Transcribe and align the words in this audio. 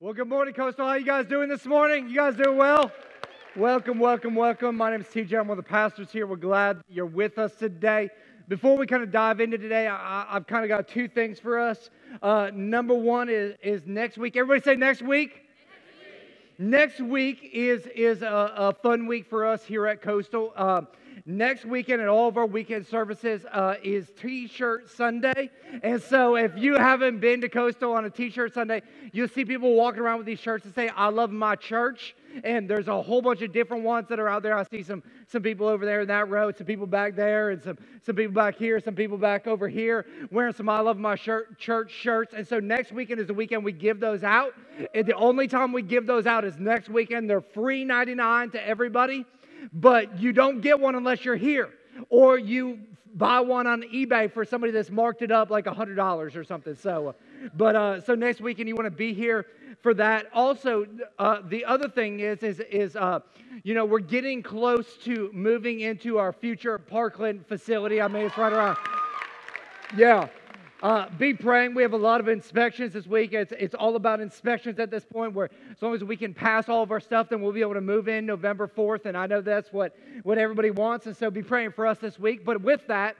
Well, 0.00 0.12
good 0.14 0.28
morning, 0.28 0.54
Coastal. 0.54 0.86
How 0.86 0.94
you 0.94 1.04
guys 1.04 1.26
doing 1.26 1.48
this 1.48 1.66
morning? 1.66 2.08
You 2.08 2.14
guys 2.14 2.36
doing 2.36 2.56
well? 2.56 2.92
Welcome, 3.56 3.98
welcome, 3.98 4.36
welcome. 4.36 4.76
My 4.76 4.92
name 4.92 5.00
is 5.00 5.08
TJ. 5.08 5.32
I'm 5.32 5.48
one 5.48 5.58
of 5.58 5.64
the 5.64 5.68
pastors 5.68 6.12
here. 6.12 6.24
We're 6.24 6.36
glad 6.36 6.80
you're 6.88 7.04
with 7.04 7.36
us 7.36 7.52
today. 7.56 8.08
Before 8.46 8.76
we 8.76 8.86
kind 8.86 9.02
of 9.02 9.10
dive 9.10 9.40
into 9.40 9.58
today, 9.58 9.88
I, 9.88 10.24
have 10.30 10.46
kind 10.46 10.62
of 10.62 10.68
got 10.68 10.86
two 10.86 11.08
things 11.08 11.40
for 11.40 11.58
us. 11.58 11.90
Uh, 12.22 12.52
number 12.54 12.94
one 12.94 13.28
is, 13.28 13.56
is 13.60 13.86
next 13.86 14.18
week. 14.18 14.36
Everybody 14.36 14.62
say 14.62 14.76
next 14.76 15.02
week. 15.02 15.48
Next 16.60 17.00
week 17.00 17.50
is, 17.52 17.84
is 17.88 18.22
a, 18.22 18.52
a 18.56 18.74
fun 18.74 19.08
week 19.08 19.28
for 19.28 19.44
us 19.44 19.64
here 19.64 19.88
at 19.88 20.00
Coastal. 20.00 20.52
Uh, 20.54 20.82
next 21.26 21.64
weekend 21.64 22.00
and 22.00 22.10
all 22.10 22.28
of 22.28 22.36
our 22.36 22.46
weekend 22.46 22.86
services 22.86 23.44
uh, 23.52 23.74
is 23.82 24.10
T-shirt 24.20 24.90
Sunday. 24.90 25.50
And 25.82 26.02
so 26.02 26.36
if 26.36 26.56
you 26.56 26.74
haven't 26.74 27.20
been 27.20 27.40
to 27.40 27.48
Coastal 27.48 27.92
on 27.92 28.04
a 28.04 28.10
T-shirt 28.10 28.54
Sunday, 28.54 28.82
you'll 29.12 29.28
see 29.28 29.44
people 29.44 29.74
walking 29.74 30.00
around 30.00 30.18
with 30.18 30.26
these 30.26 30.40
shirts 30.40 30.64
that 30.64 30.74
say, 30.74 30.88
I 30.88 31.08
love 31.08 31.30
my 31.30 31.56
church. 31.56 32.14
And 32.44 32.68
there's 32.68 32.88
a 32.88 33.02
whole 33.02 33.22
bunch 33.22 33.42
of 33.42 33.52
different 33.52 33.84
ones 33.84 34.08
that 34.08 34.20
are 34.20 34.28
out 34.28 34.42
there. 34.42 34.56
I 34.56 34.62
see 34.64 34.82
some, 34.82 35.02
some 35.26 35.42
people 35.42 35.66
over 35.66 35.84
there 35.84 36.02
in 36.02 36.08
that 36.08 36.28
row, 36.28 36.52
some 36.52 36.66
people 36.66 36.86
back 36.86 37.16
there, 37.16 37.50
and 37.50 37.62
some, 37.62 37.78
some 38.04 38.14
people 38.14 38.34
back 38.34 38.56
here, 38.56 38.80
some 38.80 38.94
people 38.94 39.18
back 39.18 39.46
over 39.46 39.68
here 39.68 40.06
wearing 40.30 40.52
some 40.52 40.68
I 40.68 40.80
Love 40.80 40.98
My 40.98 41.16
shirt, 41.16 41.58
Church 41.58 41.90
shirts. 41.90 42.34
And 42.34 42.46
so 42.46 42.60
next 42.60 42.92
weekend 42.92 43.20
is 43.20 43.26
the 43.26 43.34
weekend 43.34 43.64
we 43.64 43.72
give 43.72 43.98
those 43.98 44.22
out. 44.22 44.54
And 44.94 45.06
the 45.06 45.14
only 45.14 45.48
time 45.48 45.72
we 45.72 45.82
give 45.82 46.06
those 46.06 46.26
out 46.26 46.44
is 46.44 46.58
next 46.58 46.88
weekend. 46.88 47.28
They're 47.28 47.40
free 47.40 47.84
99 47.84 48.50
to 48.50 48.66
everybody, 48.66 49.24
but 49.72 50.18
you 50.18 50.32
don't 50.32 50.60
get 50.60 50.80
one 50.80 50.94
unless 50.94 51.24
you're 51.24 51.36
here. 51.36 51.70
Or 52.10 52.38
you 52.38 52.80
buy 53.14 53.40
one 53.40 53.66
on 53.66 53.82
eBay 53.82 54.32
for 54.32 54.44
somebody 54.44 54.72
that's 54.72 54.90
marked 54.90 55.22
it 55.22 55.32
up 55.32 55.50
like 55.50 55.64
$100 55.64 56.36
or 56.36 56.44
something. 56.44 56.76
So, 56.76 57.14
but 57.54 57.76
uh, 57.76 58.00
so 58.00 58.14
next 58.14 58.40
weekend 58.40 58.68
you 58.68 58.74
want 58.74 58.86
to 58.86 58.90
be 58.90 59.12
here 59.12 59.46
for 59.82 59.94
that. 59.94 60.26
Also, 60.32 60.86
uh, 61.18 61.40
the 61.48 61.64
other 61.64 61.88
thing 61.88 62.20
is, 62.20 62.42
is, 62.42 62.60
is 62.70 62.96
uh, 62.96 63.20
you 63.64 63.74
know, 63.74 63.84
we're 63.84 63.98
getting 63.98 64.42
close 64.42 64.96
to 65.04 65.30
moving 65.32 65.80
into 65.80 66.18
our 66.18 66.32
future 66.32 66.78
Parkland 66.78 67.46
facility. 67.46 68.00
I 68.00 68.08
mean, 68.08 68.26
it's 68.26 68.38
right 68.38 68.52
around. 68.52 68.76
Yeah. 69.96 70.28
Uh, 70.80 71.08
be 71.18 71.34
praying. 71.34 71.74
We 71.74 71.82
have 71.82 71.92
a 71.92 71.98
lot 71.98 72.20
of 72.20 72.28
inspections 72.28 72.92
this 72.92 73.04
week. 73.04 73.32
It's, 73.32 73.52
it's 73.58 73.74
all 73.74 73.96
about 73.96 74.20
inspections 74.20 74.78
at 74.78 74.92
this 74.92 75.04
point, 75.04 75.32
where 75.32 75.50
as 75.72 75.82
long 75.82 75.92
as 75.92 76.04
we 76.04 76.16
can 76.16 76.32
pass 76.32 76.68
all 76.68 76.84
of 76.84 76.92
our 76.92 77.00
stuff, 77.00 77.28
then 77.30 77.40
we'll 77.40 77.52
be 77.52 77.62
able 77.62 77.74
to 77.74 77.80
move 77.80 78.06
in 78.06 78.24
November 78.26 78.68
4th. 78.68 79.04
And 79.04 79.16
I 79.16 79.26
know 79.26 79.40
that's 79.40 79.72
what, 79.72 79.96
what 80.22 80.38
everybody 80.38 80.70
wants. 80.70 81.06
And 81.06 81.16
so 81.16 81.32
be 81.32 81.42
praying 81.42 81.72
for 81.72 81.84
us 81.84 81.98
this 81.98 82.16
week. 82.16 82.44
But 82.44 82.60
with 82.62 82.86
that, 82.86 83.16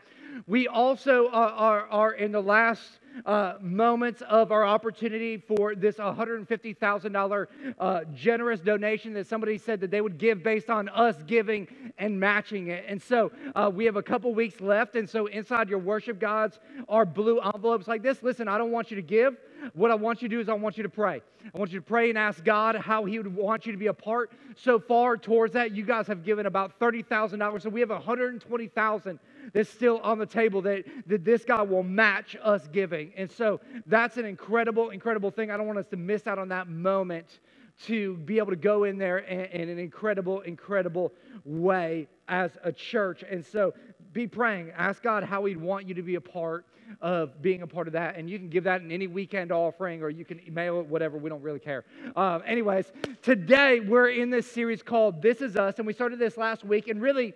we 0.46 0.68
also 0.68 1.28
are, 1.28 1.50
are, 1.50 1.86
are 1.88 2.12
in 2.12 2.32
the 2.32 2.40
last 2.40 2.82
uh, 3.26 3.54
moments 3.60 4.22
of 4.28 4.52
our 4.52 4.64
opportunity 4.64 5.36
for 5.36 5.74
this 5.74 5.96
$150,000 5.96 7.46
uh, 7.78 8.00
generous 8.14 8.60
donation 8.60 9.12
that 9.14 9.26
somebody 9.26 9.58
said 9.58 9.80
that 9.80 9.90
they 9.90 10.00
would 10.00 10.18
give 10.18 10.42
based 10.42 10.70
on 10.70 10.88
us 10.90 11.16
giving 11.26 11.66
and 11.98 12.18
matching 12.18 12.68
it. 12.68 12.84
And 12.86 13.02
so 13.02 13.32
uh, 13.54 13.70
we 13.72 13.84
have 13.86 13.96
a 13.96 14.02
couple 14.02 14.32
weeks 14.34 14.60
left. 14.60 14.96
And 14.96 15.08
so 15.08 15.26
inside 15.26 15.68
your 15.68 15.80
worship 15.80 16.20
gods 16.20 16.60
are 16.88 17.04
blue 17.04 17.40
envelopes 17.40 17.88
like 17.88 18.02
this. 18.02 18.22
Listen, 18.22 18.48
I 18.48 18.58
don't 18.58 18.70
want 18.70 18.90
you 18.90 18.96
to 18.96 19.02
give. 19.02 19.36
What 19.72 19.90
I 19.90 19.94
want 19.96 20.22
you 20.22 20.28
to 20.28 20.36
do 20.36 20.40
is 20.40 20.48
I 20.48 20.54
want 20.54 20.76
you 20.76 20.84
to 20.84 20.88
pray. 20.88 21.20
I 21.52 21.58
want 21.58 21.72
you 21.72 21.80
to 21.80 21.84
pray 21.84 22.10
and 22.10 22.18
ask 22.18 22.44
God 22.44 22.76
how 22.76 23.04
He 23.04 23.18
would 23.18 23.34
want 23.34 23.66
you 23.66 23.72
to 23.72 23.78
be 23.78 23.88
a 23.88 23.94
part. 23.94 24.30
So 24.56 24.78
far 24.78 25.16
towards 25.16 25.54
that, 25.54 25.72
you 25.72 25.84
guys 25.84 26.06
have 26.06 26.24
given 26.24 26.46
about 26.46 26.78
thirty 26.78 27.02
thousand 27.02 27.40
dollars. 27.40 27.64
So 27.64 27.68
we 27.68 27.80
have 27.80 27.90
one 27.90 28.00
hundred 28.00 28.40
twenty 28.40 28.68
thousand 28.68 29.18
that's 29.52 29.70
still 29.70 29.98
on 29.98 30.18
the 30.18 30.26
table 30.26 30.62
that, 30.62 30.84
that 31.06 31.24
this 31.24 31.44
God 31.44 31.68
will 31.68 31.82
match 31.82 32.36
us 32.42 32.68
giving. 32.68 33.12
And 33.16 33.30
so 33.30 33.60
that's 33.86 34.16
an 34.16 34.24
incredible, 34.24 34.90
incredible 34.90 35.30
thing. 35.30 35.50
I 35.50 35.56
don't 35.56 35.66
want 35.66 35.78
us 35.78 35.88
to 35.88 35.96
miss 35.96 36.26
out 36.26 36.38
on 36.38 36.48
that 36.48 36.68
moment 36.68 37.40
to 37.86 38.16
be 38.18 38.38
able 38.38 38.50
to 38.50 38.56
go 38.56 38.84
in 38.84 38.98
there 38.98 39.18
in, 39.18 39.40
in 39.46 39.68
an 39.68 39.78
incredible, 39.78 40.40
incredible 40.40 41.12
way 41.44 42.08
as 42.26 42.50
a 42.64 42.72
church. 42.72 43.22
And 43.28 43.44
so 43.44 43.74
be 44.12 44.26
praying. 44.26 44.72
Ask 44.76 45.02
God 45.02 45.22
how 45.24 45.44
He'd 45.44 45.60
want 45.60 45.86
you 45.86 45.94
to 45.94 46.02
be 46.02 46.16
a 46.16 46.20
part 46.20 46.66
of 47.00 47.40
being 47.42 47.62
a 47.62 47.66
part 47.66 47.86
of 47.86 47.92
that. 47.92 48.16
And 48.16 48.28
you 48.28 48.38
can 48.38 48.48
give 48.48 48.64
that 48.64 48.80
in 48.80 48.90
any 48.90 49.06
weekend 49.06 49.52
offering 49.52 50.02
or 50.02 50.08
you 50.08 50.24
can 50.24 50.40
email 50.46 50.80
it, 50.80 50.86
whatever. 50.86 51.18
We 51.18 51.28
don't 51.28 51.42
really 51.42 51.58
care. 51.58 51.84
Um, 52.16 52.42
anyways, 52.46 52.90
today 53.22 53.80
we're 53.80 54.08
in 54.08 54.30
this 54.30 54.50
series 54.50 54.82
called 54.82 55.20
This 55.20 55.40
Is 55.40 55.56
Us. 55.56 55.74
And 55.78 55.86
we 55.86 55.92
started 55.92 56.18
this 56.18 56.36
last 56.36 56.64
week. 56.64 56.88
And 56.88 57.00
really, 57.00 57.34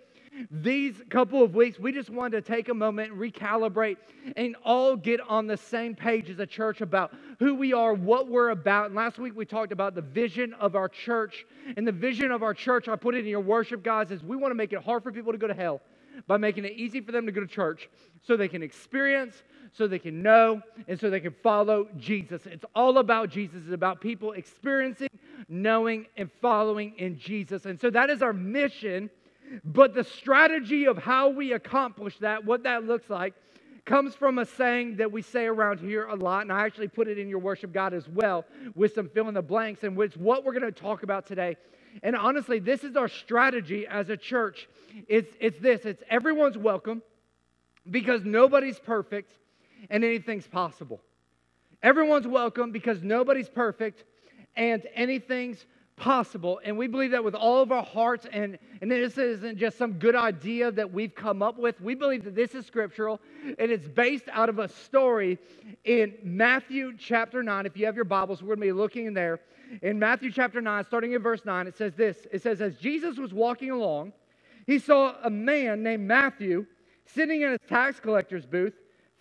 these 0.51 0.95
couple 1.11 1.43
of 1.43 1.55
weeks, 1.55 1.79
we 1.79 1.93
just 1.93 2.11
wanted 2.11 2.45
to 2.45 2.53
take 2.53 2.69
a 2.69 2.75
moment, 2.75 3.13
and 3.13 3.21
recalibrate, 3.21 3.97
and 4.37 4.57
all 4.65 4.97
get 4.97 5.21
on 5.29 5.47
the 5.47 5.57
same 5.57 5.95
page 5.95 6.31
as 6.31 6.39
a 6.39 6.47
church 6.47 6.81
about 6.81 7.13
who 7.39 7.55
we 7.55 7.73
are, 7.73 7.93
what 7.93 8.29
we're 8.29 8.51
about. 8.51 8.87
And 8.87 8.95
last 8.95 9.19
week 9.19 9.37
we 9.37 9.45
talked 9.45 9.73
about 9.73 9.95
the 9.95 10.03
vision 10.03 10.55
of 10.55 10.75
our 10.75 10.89
church. 10.89 11.45
And 11.77 11.87
the 11.87 11.93
vision 11.93 12.31
of 12.31 12.43
our 12.43 12.55
church, 12.55 12.89
I 12.89 12.97
put 12.97 13.15
it 13.15 13.21
in 13.21 13.27
your 13.27 13.41
worship, 13.41 13.83
guys, 13.83 14.11
is 14.11 14.23
we 14.23 14.37
want 14.37 14.51
to 14.51 14.57
make 14.57 14.73
it 14.73 14.83
hard 14.83 15.03
for 15.03 15.13
people 15.13 15.33
to 15.33 15.39
go 15.39 15.47
to 15.47 15.55
hell 15.55 15.81
by 16.27 16.37
making 16.37 16.65
it 16.65 16.73
easy 16.73 17.01
for 17.01 17.13
them 17.13 17.27
to 17.27 17.33
go 17.33 17.41
to 17.41 17.47
church 17.47 17.89
so 18.23 18.37
they 18.37 18.49
can 18.49 18.63
experience, 18.63 19.43
so 19.73 19.87
they 19.87 19.99
can 19.99 20.23
know, 20.23 20.61
and 20.87 21.01
so 21.01 21.11
they 21.11 21.21
can 21.21 21.35
follow 21.43 21.89
Jesus. 21.99 22.47
It's 22.47 22.65
all 22.75 22.99
about 22.99 23.31
Jesus. 23.31 23.63
It's 23.65 23.75
about 23.75 24.01
people 24.01 24.33
experiencing, 24.33 25.09
knowing, 25.49 26.07
and 26.17 26.31
following 26.41 26.95
in 26.99 27.19
Jesus. 27.19 27.67
And 27.67 27.81
so 27.81 27.91
that 27.91 28.11
is 28.11 28.23
our 28.23 28.33
mission 28.33 29.11
but 29.65 29.95
the 29.95 30.05
strategy 30.05 30.87
of 30.87 30.99
how 30.99 31.29
we 31.29 31.53
accomplish 31.53 32.19
that, 32.19 32.45
what 32.45 32.63
that 32.65 32.85
looks 32.85 33.11
like, 33.11 33.35
comes 33.85 34.15
from 34.15 34.39
a 34.39 34.47
saying 34.47 34.97
that 34.97 35.11
we 35.11 35.23
say 35.23 35.47
around 35.47 35.81
here 35.81 36.07
a 36.07 36.15
lot, 36.15 36.43
and 36.43 36.53
I 36.53 36.65
actually 36.65 36.89
put 36.89 37.09
it 37.09 37.19
in 37.19 37.29
your 37.29 37.41
worship 37.41 37.73
God 37.73 37.93
as 37.93 38.09
well 38.09 38.45
with 38.75 38.95
some 38.95 39.09
fill 39.09 39.29
in 39.29 39.35
the 39.35 39.43
blanks, 39.43 39.83
and 39.83 39.97
which 39.97 40.17
what 40.17 40.45
we're 40.45 40.53
going 40.53 40.63
to 40.63 40.73
talk 40.73 41.03
about 41.03 41.27
today. 41.27 41.57
And 42.03 42.17
honestly, 42.17 42.59
this 42.59 42.85
is 42.85 42.97
our 42.97 43.09
strategy 43.09 43.87
as 43.87 44.09
a 44.09 44.17
church. 44.17 44.69
It's, 45.09 45.35
it's 45.41 45.59
this 45.59 45.85
it's 45.85 46.03
everyone's 46.09 46.57
welcome 46.57 47.03
because 47.91 48.25
nobody's 48.25 48.79
perfect 48.79 49.33
and 49.91 50.05
anything's 50.05 50.47
possible. 50.47 51.01
Everyone's 51.83 52.27
welcome 52.27 52.71
because 52.71 53.03
nobody's 53.03 53.49
perfect 53.49 54.05
and 54.57 54.87
anything's 54.95 55.67
possible. 56.03 56.61
And 56.65 56.77
we 56.77 56.89
believe 56.89 57.13
that 57.13 57.23
with 57.23 57.37
all 57.37 57.63
of 57.63 57.71
our 57.71 57.85
hearts. 57.85 58.27
And, 58.33 58.59
and 58.81 58.91
this 58.91 59.17
isn't 59.17 59.57
just 59.57 59.79
some 59.79 59.93
good 59.95 60.17
idea 60.17 60.73
that 60.73 60.93
we've 60.93 61.15
come 61.15 61.43
up 61.43 61.59
with. 61.59 61.81
We 61.81 61.95
believe 61.95 62.25
that 62.25 62.35
this 62.35 62.57
is 62.57 62.67
scriptural 62.67 63.21
and 63.57 63.71
it's 63.71 63.87
based 63.87 64.25
out 64.33 64.49
of 64.49 64.59
a 64.59 64.69
story 64.69 65.39
in 65.85 66.15
Matthew 66.25 66.95
chapter 66.99 67.41
9. 67.41 67.67
If 67.67 67.77
you 67.77 67.87
have 67.87 67.95
your 67.95 68.05
Bibles, 68.05 68.43
we're 68.43 68.57
going 68.57 68.67
to 68.67 68.67
be 68.67 68.73
looking 68.73 69.07
in 69.07 69.15
there. 69.15 69.41
In 69.81 69.99
Matthew 69.99 70.33
chapter 70.33 70.61
9, 70.61 70.85
starting 70.85 71.13
in 71.13 71.23
verse 71.23 71.45
9, 71.45 71.69
it 71.69 71.79
says 71.79 71.95
this 71.95 72.27
It 72.33 72.43
says, 72.43 72.61
As 72.61 72.77
Jesus 72.79 73.17
was 73.17 73.33
walking 73.33 73.71
along, 73.71 74.13
he 74.67 74.81
saw 74.81 75.15
a 75.23 75.31
man 75.31 75.85
named 75.85 76.07
Matthew 76.09 76.67
sitting 77.07 77.43
in 77.43 77.53
a 77.53 77.59
tax 77.59 78.01
collector's 78.01 78.45
booth. 78.45 78.75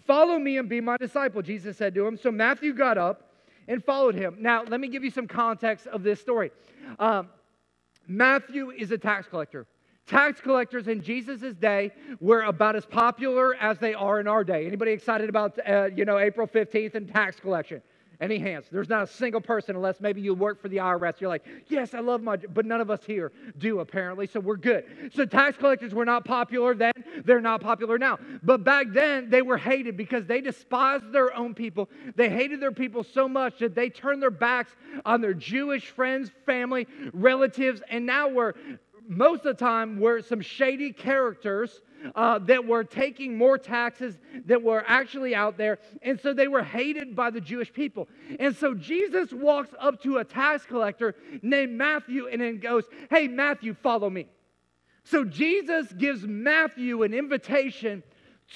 Follow 0.08 0.40
me 0.40 0.58
and 0.58 0.68
be 0.68 0.81
my 0.81 0.98
disciple, 0.98 1.44
Jesus 1.44 1.78
said 1.78 1.94
to 1.94 2.08
him. 2.08 2.18
So 2.18 2.31
Matthew 2.31 2.74
got 2.74 2.98
up 2.98 3.31
and 3.67 3.83
followed 3.83 4.16
him. 4.16 4.38
Now, 4.39 4.63
let 4.63 4.79
me 4.79 4.88
give 4.88 5.03
you 5.03 5.11
some 5.11 5.27
context 5.27 5.88
of 5.88 6.03
this 6.03 6.19
story. 6.19 6.51
Um, 6.99 7.29
Matthew 8.07 8.72
is 8.72 8.91
a 8.91 8.97
tax 8.97 9.27
collector. 9.27 9.67
Tax 10.07 10.41
collectors 10.41 10.88
in 10.88 11.01
Jesus' 11.01 11.55
day 11.55 11.91
were 12.19 12.41
about 12.41 12.75
as 12.75 12.85
popular 12.85 13.55
as 13.55 13.77
they 13.77 13.94
are 13.94 14.19
in 14.19 14.27
our 14.27 14.44
day. 14.44 14.66
Anybody 14.66 14.91
excited 14.91 15.29
about, 15.29 15.57
uh, 15.67 15.89
you 15.95 16.05
know, 16.05 16.17
April 16.17 16.47
15th 16.47 16.95
and 16.95 17.07
tax 17.07 17.39
collection? 17.39 17.81
Any 18.21 18.37
hands? 18.37 18.67
There's 18.71 18.87
not 18.87 19.01
a 19.01 19.07
single 19.07 19.41
person, 19.41 19.75
unless 19.75 19.99
maybe 19.99 20.21
you 20.21 20.35
work 20.35 20.61
for 20.61 20.69
the 20.69 20.77
IRS. 20.77 21.19
You're 21.19 21.27
like, 21.27 21.43
yes, 21.67 21.95
I 21.95 22.01
love 22.01 22.21
my, 22.21 22.37
but 22.37 22.67
none 22.67 22.79
of 22.79 22.91
us 22.91 23.03
here 23.03 23.31
do 23.57 23.79
apparently, 23.79 24.27
so 24.27 24.39
we're 24.39 24.57
good. 24.57 24.85
So 25.11 25.25
tax 25.25 25.57
collectors 25.57 25.95
were 25.95 26.05
not 26.05 26.23
popular 26.23 26.75
then. 26.75 26.93
They're 27.25 27.41
not 27.41 27.61
popular 27.61 27.97
now. 27.97 28.19
But 28.43 28.63
back 28.63 28.87
then, 28.91 29.31
they 29.31 29.41
were 29.41 29.57
hated 29.57 29.97
because 29.97 30.27
they 30.27 30.39
despised 30.39 31.11
their 31.11 31.35
own 31.35 31.55
people. 31.55 31.89
They 32.15 32.29
hated 32.29 32.61
their 32.61 32.71
people 32.71 33.03
so 33.03 33.27
much 33.27 33.57
that 33.57 33.73
they 33.73 33.89
turned 33.89 34.21
their 34.21 34.29
backs 34.29 34.75
on 35.03 35.21
their 35.21 35.33
Jewish 35.33 35.88
friends, 35.88 36.29
family, 36.45 36.88
relatives, 37.13 37.81
and 37.89 38.06
now 38.06 38.29
we're 38.29 38.53
most 39.07 39.39
of 39.45 39.57
the 39.57 39.65
time 39.65 40.00
were 40.00 40.21
some 40.21 40.41
shady 40.41 40.94
characters 40.94 41.81
uh, 42.15 42.39
that 42.39 42.65
were 42.65 42.83
taking 42.83 43.38
more 43.38 43.57
taxes 43.57 44.18
that 44.45 44.62
were 44.62 44.83
actually 44.88 45.36
out 45.36 45.57
there. 45.57 45.80
And 46.01 46.19
so 46.19 46.33
they 46.33 46.48
were 46.48 46.63
hated 46.63 47.15
by 47.15 47.30
the 47.30 47.42
Jewish 47.42 47.71
people. 47.71 48.07
And 48.39 48.56
so 48.56 48.74
Jesus 48.74 49.31
walks 49.31 49.74
up 49.80 50.01
to 50.03 50.18
a 50.18 50.24
tax 50.24 50.65
collector 50.65 51.15
named 51.42 51.74
Matthew 51.74 52.27
and 52.27 52.42
then 52.42 52.59
goes, 52.59 52.86
Hey, 53.09 53.27
Matthew, 53.27 53.74
follow 53.74 54.09
me. 54.09 54.27
So 55.03 55.24
Jesus 55.24 55.92
gives 55.94 56.25
Matthew 56.25 57.03
an 57.03 57.13
invitation 57.13 58.03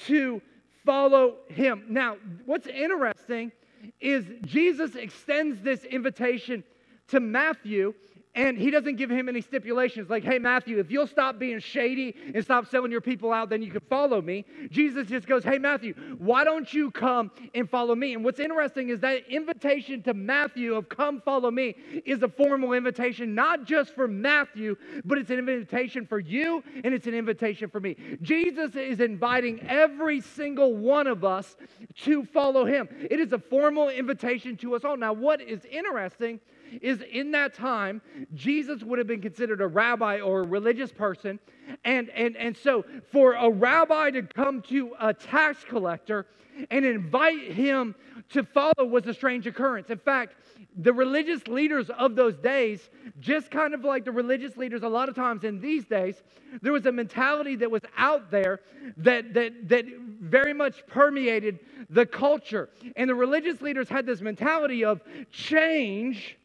to 0.05 0.41
follow 0.85 1.37
him. 1.47 1.85
Now, 1.89 2.17
what's 2.45 2.67
interesting 2.67 3.51
is 3.99 4.25
Jesus 4.45 4.95
extends 4.95 5.61
this 5.61 5.83
invitation 5.83 6.63
to 7.07 7.19
Matthew 7.19 7.93
and 8.35 8.57
he 8.57 8.69
doesn't 8.69 8.97
give 8.97 9.09
him 9.09 9.29
any 9.29 9.41
stipulations 9.41 10.09
like, 10.09 10.23
hey, 10.23 10.39
Matthew, 10.39 10.77
if 10.79 10.91
you'll 10.91 11.07
stop 11.07 11.39
being 11.39 11.59
shady 11.59 12.15
and 12.33 12.43
stop 12.43 12.67
selling 12.67 12.91
your 12.91 13.01
people 13.01 13.31
out, 13.31 13.49
then 13.49 13.61
you 13.61 13.71
can 13.71 13.81
follow 13.89 14.21
me. 14.21 14.45
Jesus 14.69 15.07
just 15.07 15.25
goes, 15.25 15.43
hey, 15.43 15.57
Matthew, 15.57 15.93
why 16.17 16.43
don't 16.43 16.71
you 16.73 16.91
come 16.91 17.31
and 17.53 17.69
follow 17.69 17.95
me? 17.95 18.13
And 18.13 18.23
what's 18.25 18.39
interesting 18.39 18.89
is 18.89 18.99
that 18.99 19.25
invitation 19.29 20.03
to 20.03 20.13
Matthew 20.13 20.75
of 20.75 20.89
come 20.89 21.21
follow 21.21 21.49
me 21.49 21.75
is 22.05 22.21
a 22.23 22.27
formal 22.27 22.73
invitation, 22.73 23.33
not 23.33 23.63
just 23.63 23.95
for 23.95 24.07
Matthew, 24.07 24.75
but 25.05 25.17
it's 25.17 25.29
an 25.29 25.39
invitation 25.39 26.05
for 26.05 26.19
you 26.19 26.61
and 26.83 26.93
it's 26.93 27.07
an 27.07 27.13
invitation 27.13 27.69
for 27.69 27.79
me. 27.79 27.95
Jesus 28.21 28.75
is 28.75 28.99
inviting 28.99 29.61
every 29.69 30.19
single 30.19 30.75
one 30.75 31.07
of 31.07 31.23
us 31.23 31.55
to 32.01 32.25
follow 32.25 32.65
him. 32.65 32.89
It 33.09 33.21
is 33.21 33.31
a 33.31 33.39
formal 33.39 33.87
invitation 33.89 34.57
to 34.57 34.75
us 34.75 34.83
all. 34.83 34.97
Now, 34.97 35.13
what 35.13 35.41
is 35.41 35.63
interesting 35.65 36.41
is 36.81 37.01
in 37.11 37.31
that 37.31 37.53
time, 37.53 38.01
Jesus 38.33 38.83
would 38.83 38.99
have 38.99 39.07
been 39.07 39.21
considered 39.21 39.61
a 39.61 39.67
rabbi 39.67 40.19
or 40.19 40.41
a 40.41 40.47
religious 40.47 40.91
person. 40.91 41.39
And, 41.83 42.09
and, 42.09 42.35
and 42.37 42.55
so 42.55 42.85
for 43.11 43.33
a 43.33 43.49
rabbi 43.49 44.11
to 44.11 44.21
come 44.21 44.61
to 44.63 44.93
a 44.99 45.13
tax 45.13 45.63
collector 45.63 46.27
and 46.71 46.85
invite 46.85 47.51
him 47.51 47.95
to 48.29 48.43
follow 48.43 48.85
was 48.85 49.05
a 49.07 49.13
strange 49.13 49.45
occurrence. 49.47 49.89
In 49.89 49.97
fact, 49.97 50.35
the 50.77 50.93
religious 50.93 51.47
leaders 51.47 51.89
of 51.89 52.15
those 52.15 52.37
days, 52.37 52.89
just 53.19 53.51
kind 53.51 53.73
of 53.73 53.83
like 53.83 54.05
the 54.05 54.11
religious 54.11 54.57
leaders 54.57 54.83
a 54.83 54.89
lot 54.89 55.09
of 55.09 55.15
times 55.15 55.43
in 55.43 55.59
these 55.59 55.85
days, 55.85 56.21
there 56.61 56.71
was 56.71 56.85
a 56.85 56.91
mentality 56.91 57.55
that 57.55 57.69
was 57.69 57.81
out 57.97 58.31
there 58.31 58.61
that, 58.97 59.33
that, 59.33 59.67
that 59.69 59.85
very 60.21 60.53
much 60.53 60.85
permeated 60.87 61.59
the 61.89 62.05
culture. 62.05 62.69
And 62.95 63.09
the 63.09 63.15
religious 63.15 63.61
leaders 63.61 63.89
had 63.89 64.05
this 64.05 64.21
mentality 64.21 64.83
of 64.83 65.01
change 65.31 66.37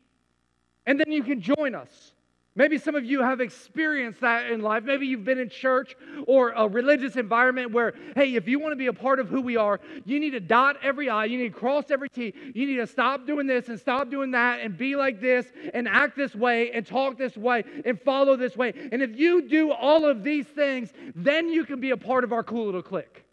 and 0.90 0.98
then 0.98 1.12
you 1.12 1.22
can 1.22 1.40
join 1.40 1.76
us. 1.76 2.14
Maybe 2.56 2.76
some 2.76 2.96
of 2.96 3.04
you 3.04 3.22
have 3.22 3.40
experienced 3.40 4.22
that 4.22 4.50
in 4.50 4.60
life. 4.60 4.82
Maybe 4.82 5.06
you've 5.06 5.25
been 5.25 5.38
in 5.38 5.48
church 5.48 5.94
or 6.26 6.50
a 6.50 6.66
religious 6.66 7.14
environment 7.14 7.70
where, 7.70 7.94
hey, 8.16 8.34
if 8.34 8.48
you 8.48 8.58
want 8.58 8.72
to 8.72 8.76
be 8.76 8.88
a 8.88 8.92
part 8.92 9.20
of 9.20 9.28
who 9.28 9.40
we 9.40 9.56
are, 9.56 9.78
you 10.04 10.19
need 10.19 10.31
to 10.31 10.40
dot 10.40 10.78
every 10.82 11.08
I, 11.08 11.26
you 11.26 11.38
need 11.38 11.52
to 11.54 11.58
cross 11.60 11.92
every 11.92 12.08
T, 12.08 12.34
you 12.56 12.66
need 12.66 12.78
to 12.78 12.88
stop 12.88 13.25
doing 13.25 13.46
this 13.46 13.69
and 13.69 13.78
stop 13.78 14.10
doing 14.10 14.32
that 14.32 14.62
and 14.62 14.76
be 14.76 14.96
like 14.96 15.20
this 15.20 15.46
and 15.72 15.87
act 15.87 16.16
this 16.16 16.34
way 16.34 16.72
and 16.72 16.84
talk 16.84 17.16
this 17.16 17.37
way 17.37 17.62
and 17.84 18.00
follow 18.00 18.34
this 18.34 18.56
way. 18.56 18.72
And 18.90 19.00
if 19.00 19.16
you 19.16 19.42
do 19.42 19.70
all 19.70 20.04
of 20.04 20.25
these 20.25 20.46
things, 20.46 20.92
then 21.14 21.50
you 21.50 21.64
can 21.64 21.78
be 21.78 21.90
a 21.90 21.96
part 21.96 22.25
of 22.25 22.32
our 22.32 22.42
cool 22.42 22.66
little 22.66 22.82
clique. 22.82 23.25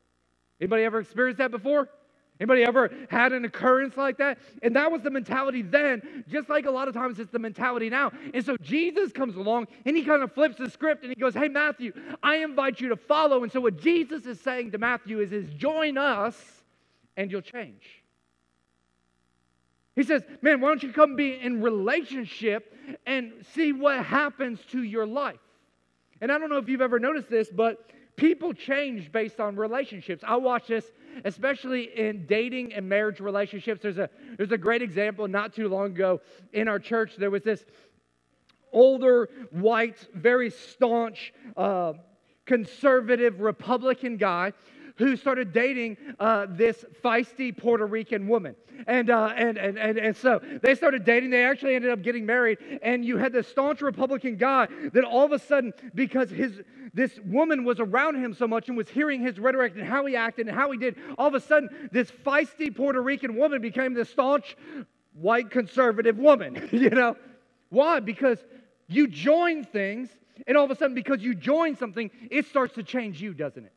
Anybody 0.61 0.83
ever 0.83 0.99
experienced 0.99 1.39
that 1.39 1.49
before? 1.49 1.89
Anybody 2.39 2.63
ever 2.63 2.91
had 3.09 3.33
an 3.33 3.45
occurrence 3.45 3.97
like 3.97 4.17
that? 4.17 4.37
And 4.61 4.75
that 4.75 4.91
was 4.91 5.01
the 5.01 5.09
mentality 5.09 5.63
then, 5.63 6.23
just 6.27 6.49
like 6.49 6.65
a 6.65 6.71
lot 6.71 6.87
of 6.87 6.93
times 6.93 7.19
it's 7.19 7.31
the 7.31 7.39
mentality 7.39 7.89
now. 7.89 8.11
And 8.33 8.45
so 8.45 8.55
Jesus 8.57 9.11
comes 9.11 9.35
along 9.35 9.67
and 9.85 9.97
he 9.97 10.03
kind 10.03 10.21
of 10.21 10.31
flips 10.33 10.57
the 10.57 10.69
script 10.69 11.03
and 11.03 11.11
he 11.11 11.19
goes, 11.19 11.33
Hey, 11.33 11.47
Matthew, 11.47 11.93
I 12.21 12.37
invite 12.37 12.79
you 12.79 12.89
to 12.89 12.95
follow. 12.95 13.43
And 13.43 13.51
so 13.51 13.59
what 13.59 13.77
Jesus 13.77 14.25
is 14.25 14.39
saying 14.39 14.71
to 14.71 14.77
Matthew 14.77 15.19
is, 15.19 15.31
is 15.31 15.51
join 15.53 15.97
us 15.97 16.39
and 17.15 17.31
you'll 17.31 17.41
change. 17.41 18.03
He 19.95 20.03
says, 20.03 20.21
Man, 20.43 20.61
why 20.61 20.69
don't 20.69 20.83
you 20.83 20.93
come 20.93 21.15
be 21.15 21.39
in 21.39 21.61
relationship 21.63 22.75
and 23.07 23.33
see 23.55 23.73
what 23.73 24.05
happens 24.05 24.59
to 24.71 24.83
your 24.83 25.07
life? 25.07 25.39
And 26.21 26.31
I 26.31 26.37
don't 26.37 26.49
know 26.49 26.57
if 26.57 26.69
you've 26.69 26.81
ever 26.81 26.99
noticed 26.99 27.29
this, 27.29 27.49
but 27.49 27.89
people 28.17 28.53
change 28.53 29.11
based 29.11 29.39
on 29.39 29.55
relationships. 29.55 30.23
I 30.27 30.35
watch 30.35 30.67
this 30.67 30.91
especially 31.25 31.97
in 31.97 32.25
dating 32.25 32.73
and 32.73 32.87
marriage 32.87 33.19
relationships. 33.19 33.81
There's 33.81 33.97
a, 33.97 34.09
there's 34.37 34.51
a 34.51 34.57
great 34.57 34.81
example 34.81 35.27
not 35.27 35.53
too 35.53 35.67
long 35.67 35.87
ago 35.87 36.21
in 36.53 36.67
our 36.67 36.79
church. 36.79 37.15
There 37.17 37.31
was 37.31 37.43
this 37.43 37.65
older, 38.71 39.29
white, 39.51 40.07
very 40.13 40.49
staunch, 40.49 41.33
uh, 41.55 41.93
conservative 42.45 43.41
Republican 43.41 44.17
guy 44.17 44.53
who 44.97 45.15
started 45.15 45.53
dating 45.53 45.97
uh, 46.19 46.47
this 46.49 46.83
feisty 47.03 47.55
Puerto 47.55 47.85
Rican 47.85 48.27
woman. 48.27 48.55
And, 48.85 49.09
uh, 49.09 49.33
and, 49.35 49.57
and, 49.57 49.77
and, 49.77 49.97
and 49.97 50.15
so 50.15 50.39
they 50.61 50.75
started 50.75 51.03
dating. 51.03 51.31
They 51.31 51.45
actually 51.45 51.75
ended 51.75 51.91
up 51.91 52.01
getting 52.01 52.25
married. 52.25 52.57
And 52.81 53.03
you 53.03 53.17
had 53.17 53.33
this 53.33 53.47
staunch 53.47 53.81
Republican 53.81 54.37
guy 54.37 54.67
that 54.93 55.03
all 55.03 55.25
of 55.25 55.31
a 55.31 55.39
sudden, 55.39 55.73
because 55.95 56.29
his, 56.29 56.61
this 56.93 57.19
woman 57.25 57.63
was 57.63 57.79
around 57.79 58.15
him 58.23 58.33
so 58.33 58.47
much 58.47 58.67
and 58.67 58.77
was 58.77 58.89
hearing 58.89 59.21
his 59.21 59.39
rhetoric 59.39 59.73
and 59.75 59.83
how 59.83 60.05
he 60.05 60.15
acted 60.15 60.47
and 60.47 60.55
how 60.55 60.71
he 60.71 60.77
did, 60.77 60.95
all 61.17 61.27
of 61.27 61.33
a 61.33 61.39
sudden, 61.39 61.89
this 61.91 62.11
feisty 62.11 62.75
Puerto 62.75 63.01
Rican 63.01 63.35
woman 63.35 63.61
became 63.61 63.93
this 63.93 64.09
staunch 64.09 64.55
white 65.13 65.49
conservative 65.49 66.17
woman. 66.17 66.69
you 66.71 66.89
know? 66.89 67.15
Why? 67.69 67.99
Because 67.99 68.37
you 68.87 69.07
join 69.07 69.63
things, 69.63 70.09
and 70.45 70.55
all 70.55 70.63
of 70.63 70.71
a 70.71 70.75
sudden, 70.75 70.95
because 70.95 71.21
you 71.21 71.35
join 71.35 71.75
something, 71.75 72.09
it 72.31 72.45
starts 72.45 72.75
to 72.75 72.83
change 72.83 73.21
you, 73.21 73.33
doesn't 73.33 73.65
it? 73.65 73.73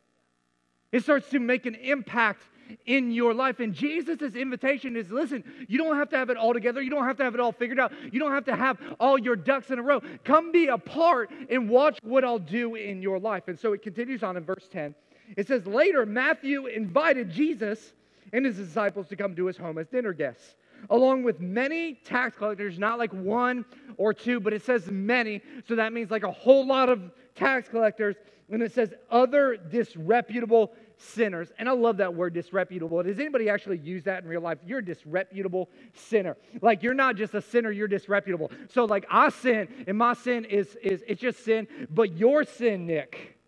It 0.92 1.02
starts 1.02 1.28
to 1.30 1.38
make 1.38 1.66
an 1.66 1.74
impact 1.76 2.42
in 2.86 3.12
your 3.12 3.34
life. 3.34 3.60
And 3.60 3.74
Jesus' 3.74 4.34
invitation 4.34 4.96
is 4.96 5.10
listen, 5.10 5.44
you 5.68 5.78
don't 5.78 5.96
have 5.96 6.08
to 6.10 6.16
have 6.16 6.30
it 6.30 6.36
all 6.36 6.52
together. 6.52 6.80
You 6.80 6.90
don't 6.90 7.04
have 7.04 7.16
to 7.18 7.24
have 7.24 7.34
it 7.34 7.40
all 7.40 7.52
figured 7.52 7.80
out. 7.80 7.92
You 8.12 8.20
don't 8.20 8.32
have 8.32 8.44
to 8.46 8.56
have 8.56 8.78
all 8.98 9.18
your 9.18 9.36
ducks 9.36 9.70
in 9.70 9.78
a 9.78 9.82
row. 9.82 10.00
Come 10.24 10.52
be 10.52 10.66
a 10.66 10.78
part 10.78 11.30
and 11.48 11.68
watch 11.68 11.98
what 12.02 12.24
I'll 12.24 12.38
do 12.38 12.74
in 12.74 13.02
your 13.02 13.18
life. 13.18 13.48
And 13.48 13.58
so 13.58 13.72
it 13.72 13.82
continues 13.82 14.22
on 14.22 14.36
in 14.36 14.44
verse 14.44 14.68
10. 14.70 14.94
It 15.36 15.46
says, 15.46 15.66
Later, 15.66 16.06
Matthew 16.06 16.66
invited 16.66 17.30
Jesus 17.30 17.92
and 18.32 18.44
his 18.44 18.56
disciples 18.56 19.08
to 19.08 19.16
come 19.16 19.34
to 19.36 19.46
his 19.46 19.56
home 19.56 19.78
as 19.78 19.88
dinner 19.88 20.12
guests, 20.12 20.54
along 20.88 21.22
with 21.24 21.40
many 21.40 21.94
tax 22.04 22.36
collectors, 22.36 22.78
not 22.78 22.98
like 22.98 23.12
one 23.12 23.64
or 23.96 24.14
two, 24.14 24.40
but 24.40 24.52
it 24.52 24.62
says 24.62 24.90
many. 24.90 25.42
So 25.66 25.74
that 25.76 25.92
means 25.92 26.10
like 26.10 26.22
a 26.22 26.30
whole 26.30 26.66
lot 26.66 26.88
of 26.88 27.10
tax 27.34 27.68
collectors. 27.68 28.16
And 28.50 28.62
it 28.62 28.72
says 28.72 28.92
other 29.10 29.56
disreputable 29.56 30.72
sinners. 30.96 31.52
And 31.58 31.68
I 31.68 31.72
love 31.72 31.98
that 31.98 32.14
word 32.14 32.34
disreputable. 32.34 33.02
Does 33.02 33.18
anybody 33.18 33.48
actually 33.48 33.78
use 33.78 34.04
that 34.04 34.22
in 34.22 34.28
real 34.28 34.40
life? 34.40 34.58
You're 34.66 34.80
a 34.80 34.84
disreputable 34.84 35.68
sinner. 35.94 36.36
Like 36.60 36.82
you're 36.82 36.94
not 36.94 37.16
just 37.16 37.34
a 37.34 37.42
sinner, 37.42 37.70
you're 37.70 37.88
disreputable. 37.88 38.50
So 38.68 38.84
like 38.84 39.06
I 39.10 39.30
sin, 39.30 39.68
and 39.86 39.96
my 39.96 40.14
sin 40.14 40.44
is 40.44 40.76
is 40.82 41.02
it's 41.06 41.20
just 41.20 41.44
sin, 41.44 41.68
but 41.90 42.12
your 42.16 42.44
sin, 42.44 42.86
Nick, 42.86 43.38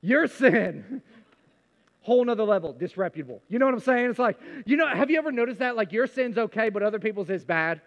your 0.00 0.26
sin. 0.26 1.02
Whole 2.02 2.24
nother 2.24 2.44
level, 2.44 2.72
disreputable. 2.72 3.42
You 3.48 3.58
know 3.58 3.66
what 3.66 3.74
I'm 3.74 3.80
saying? 3.80 4.08
It's 4.08 4.18
like, 4.18 4.38
you 4.64 4.78
know, 4.78 4.86
have 4.86 5.10
you 5.10 5.18
ever 5.18 5.30
noticed 5.30 5.58
that? 5.58 5.76
Like 5.76 5.92
your 5.92 6.06
sin's 6.06 6.38
okay, 6.38 6.70
but 6.70 6.82
other 6.82 6.98
people's 6.98 7.28
is 7.28 7.44
bad? 7.44 7.82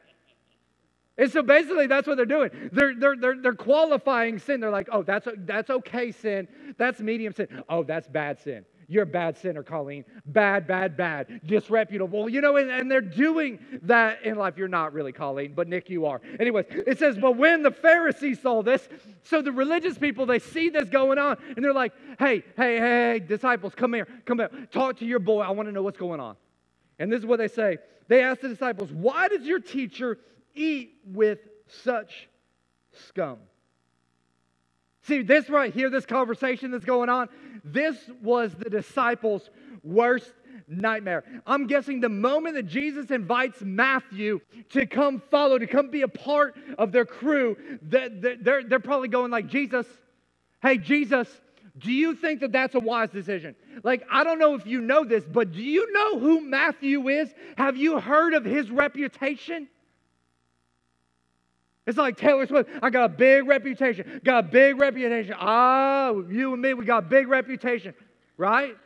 And 1.21 1.31
so 1.31 1.43
basically, 1.43 1.85
that's 1.85 2.07
what 2.07 2.17
they're 2.17 2.25
doing. 2.25 2.49
They're, 2.71 2.95
they're, 2.95 3.15
they're, 3.15 3.35
they're 3.39 3.53
qualifying 3.53 4.39
sin. 4.39 4.59
They're 4.59 4.71
like, 4.71 4.89
oh, 4.91 5.03
that's, 5.03 5.27
that's 5.45 5.69
okay 5.69 6.11
sin. 6.11 6.47
That's 6.79 6.99
medium 6.99 7.31
sin. 7.31 7.47
Oh, 7.69 7.83
that's 7.83 8.07
bad 8.07 8.39
sin. 8.39 8.65
You're 8.87 9.03
a 9.03 9.05
bad 9.05 9.37
sinner, 9.37 9.61
Colleen. 9.61 10.03
Bad, 10.25 10.65
bad, 10.65 10.97
bad. 10.97 11.41
Disreputable. 11.45 12.27
You 12.27 12.41
know, 12.41 12.57
and, 12.57 12.71
and 12.71 12.89
they're 12.89 13.01
doing 13.01 13.59
that 13.83 14.23
in 14.25 14.35
life. 14.35 14.57
You're 14.57 14.67
not 14.67 14.93
really, 14.93 15.11
Colleen, 15.11 15.53
but 15.55 15.67
Nick, 15.67 15.91
you 15.91 16.07
are. 16.07 16.21
Anyways, 16.39 16.65
it 16.71 16.97
says, 16.97 17.19
but 17.19 17.37
when 17.37 17.61
the 17.61 17.69
Pharisees 17.69 18.41
saw 18.41 18.63
this, 18.63 18.89
so 19.21 19.43
the 19.43 19.51
religious 19.51 19.99
people, 19.99 20.25
they 20.25 20.39
see 20.39 20.69
this 20.69 20.89
going 20.89 21.19
on, 21.19 21.37
and 21.55 21.63
they're 21.63 21.71
like, 21.71 21.93
hey, 22.17 22.43
hey, 22.57 22.79
hey, 22.79 23.19
disciples, 23.19 23.75
come 23.75 23.93
here, 23.93 24.07
come 24.25 24.39
here. 24.39 24.49
Talk 24.71 24.97
to 24.97 25.05
your 25.05 25.19
boy. 25.19 25.41
I 25.41 25.51
want 25.51 25.69
to 25.69 25.71
know 25.71 25.83
what's 25.83 25.99
going 25.99 26.19
on. 26.19 26.35
And 26.97 27.11
this 27.11 27.19
is 27.19 27.27
what 27.27 27.37
they 27.37 27.47
say. 27.47 27.77
They 28.07 28.23
ask 28.23 28.41
the 28.41 28.49
disciples, 28.49 28.91
why 28.91 29.27
does 29.27 29.43
your 29.43 29.59
teacher 29.59 30.17
eat 30.53 30.95
with 31.05 31.39
such 31.67 32.27
scum? 33.07 33.37
See, 35.03 35.23
this 35.23 35.49
right 35.49 35.73
here, 35.73 35.89
this 35.89 36.05
conversation 36.05 36.71
that's 36.71 36.85
going 36.85 37.09
on, 37.09 37.29
this 37.63 37.97
was 38.21 38.53
the 38.53 38.69
disciples' 38.69 39.49
worst 39.83 40.31
nightmare. 40.67 41.23
I'm 41.45 41.67
guessing 41.67 41.99
the 41.99 42.09
moment 42.09 42.55
that 42.55 42.67
Jesus 42.67 43.09
invites 43.09 43.61
Matthew 43.61 44.41
to 44.69 44.85
come 44.85 45.21
follow, 45.31 45.57
to 45.57 45.67
come 45.67 45.89
be 45.89 46.03
a 46.03 46.07
part 46.07 46.55
of 46.77 46.91
their 46.91 47.05
crew, 47.05 47.57
they're, 47.81 48.63
they're 48.63 48.79
probably 48.79 49.07
going 49.07 49.31
like, 49.31 49.47
Jesus, 49.47 49.87
hey, 50.61 50.77
Jesus, 50.77 51.27
do 51.77 51.91
you 51.91 52.15
think 52.15 52.41
that 52.41 52.51
that's 52.51 52.75
a 52.75 52.79
wise 52.79 53.09
decision? 53.09 53.55
Like, 53.83 54.05
I 54.11 54.23
don't 54.23 54.39
know 54.39 54.55
if 54.55 54.67
you 54.67 54.81
know 54.81 55.03
this, 55.03 55.23
but 55.23 55.51
do 55.51 55.61
you 55.61 55.91
know 55.91 56.19
who 56.19 56.41
Matthew 56.41 57.07
is? 57.09 57.33
Have 57.57 57.75
you 57.75 57.99
heard 57.99 58.33
of 58.33 58.45
his 58.45 58.69
reputation? 58.69 59.67
It's 61.91 61.97
like 61.97 62.15
Taylor 62.15 62.47
Swift. 62.47 62.69
I 62.81 62.89
got 62.89 63.03
a 63.03 63.09
big 63.09 63.45
reputation. 63.45 64.21
Got 64.23 64.45
a 64.45 64.47
big 64.47 64.79
reputation. 64.79 65.35
Ah, 65.37 66.13
you 66.29 66.53
and 66.53 66.61
me, 66.61 66.73
we 66.73 66.85
got 66.85 66.99
a 66.99 67.07
big 67.07 67.27
reputation, 67.27 67.93
right? 68.37 68.77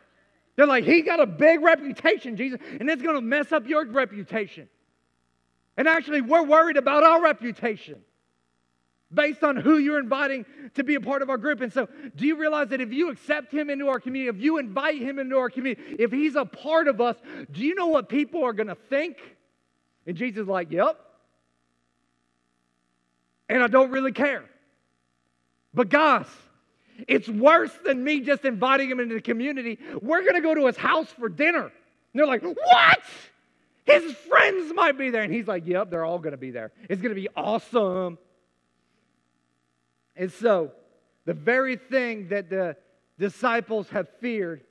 They're 0.55 0.65
like, 0.65 0.85
he 0.85 1.03
got 1.03 1.19
a 1.19 1.27
big 1.27 1.61
reputation, 1.61 2.35
Jesus, 2.35 2.59
and 2.79 2.89
it's 2.89 3.03
going 3.03 3.13
to 3.13 3.21
mess 3.21 3.51
up 3.51 3.67
your 3.67 3.85
reputation. 3.85 4.67
And 5.77 5.87
actually, 5.87 6.21
we're 6.21 6.45
worried 6.45 6.77
about 6.77 7.03
our 7.03 7.21
reputation 7.21 8.01
based 9.13 9.43
on 9.43 9.55
who 9.55 9.77
you're 9.77 9.99
inviting 9.99 10.43
to 10.73 10.83
be 10.83 10.95
a 10.95 10.99
part 10.99 11.21
of 11.21 11.29
our 11.29 11.37
group. 11.37 11.61
And 11.61 11.71
so, 11.71 11.87
do 12.15 12.25
you 12.25 12.37
realize 12.37 12.69
that 12.69 12.81
if 12.81 12.91
you 12.91 13.11
accept 13.11 13.53
him 13.53 13.69
into 13.69 13.87
our 13.87 13.99
community, 13.99 14.35
if 14.35 14.43
you 14.43 14.57
invite 14.57 14.99
him 14.99 15.19
into 15.19 15.37
our 15.37 15.51
community, 15.51 15.95
if 15.99 16.11
he's 16.11 16.35
a 16.35 16.45
part 16.45 16.87
of 16.87 16.99
us, 16.99 17.17
do 17.51 17.61
you 17.61 17.75
know 17.75 17.85
what 17.85 18.09
people 18.09 18.43
are 18.43 18.53
going 18.53 18.65
to 18.65 18.75
think? 18.89 19.17
And 20.07 20.17
Jesus 20.17 20.41
is 20.41 20.47
like, 20.47 20.71
yep, 20.71 21.04
and 23.49 23.63
I 23.63 23.67
don't 23.67 23.91
really 23.91 24.11
care. 24.11 24.43
But 25.73 25.89
guys, 25.89 26.27
it's 27.07 27.27
worse 27.27 27.73
than 27.85 28.03
me 28.03 28.21
just 28.21 28.45
inviting 28.45 28.89
him 28.89 28.99
into 28.99 29.15
the 29.15 29.21
community. 29.21 29.79
We're 30.01 30.21
going 30.21 30.35
to 30.35 30.41
go 30.41 30.55
to 30.55 30.67
his 30.67 30.77
house 30.77 31.07
for 31.09 31.29
dinner. 31.29 31.63
And 31.63 31.71
they're 32.13 32.27
like, 32.27 32.43
What? 32.43 33.03
His 33.85 34.13
friends 34.13 34.73
might 34.73 34.97
be 34.97 35.11
there. 35.11 35.21
And 35.21 35.33
he's 35.33 35.47
like, 35.47 35.67
Yep, 35.67 35.91
they're 35.91 36.05
all 36.05 36.19
going 36.19 36.31
to 36.31 36.37
be 36.37 36.51
there. 36.51 36.71
It's 36.89 37.01
going 37.01 37.13
to 37.13 37.21
be 37.21 37.27
awesome. 37.35 38.17
And 40.15 40.31
so, 40.31 40.71
the 41.25 41.33
very 41.33 41.75
thing 41.75 42.29
that 42.29 42.49
the 42.49 42.77
disciples 43.19 43.89
have 43.89 44.07
feared 44.21 44.61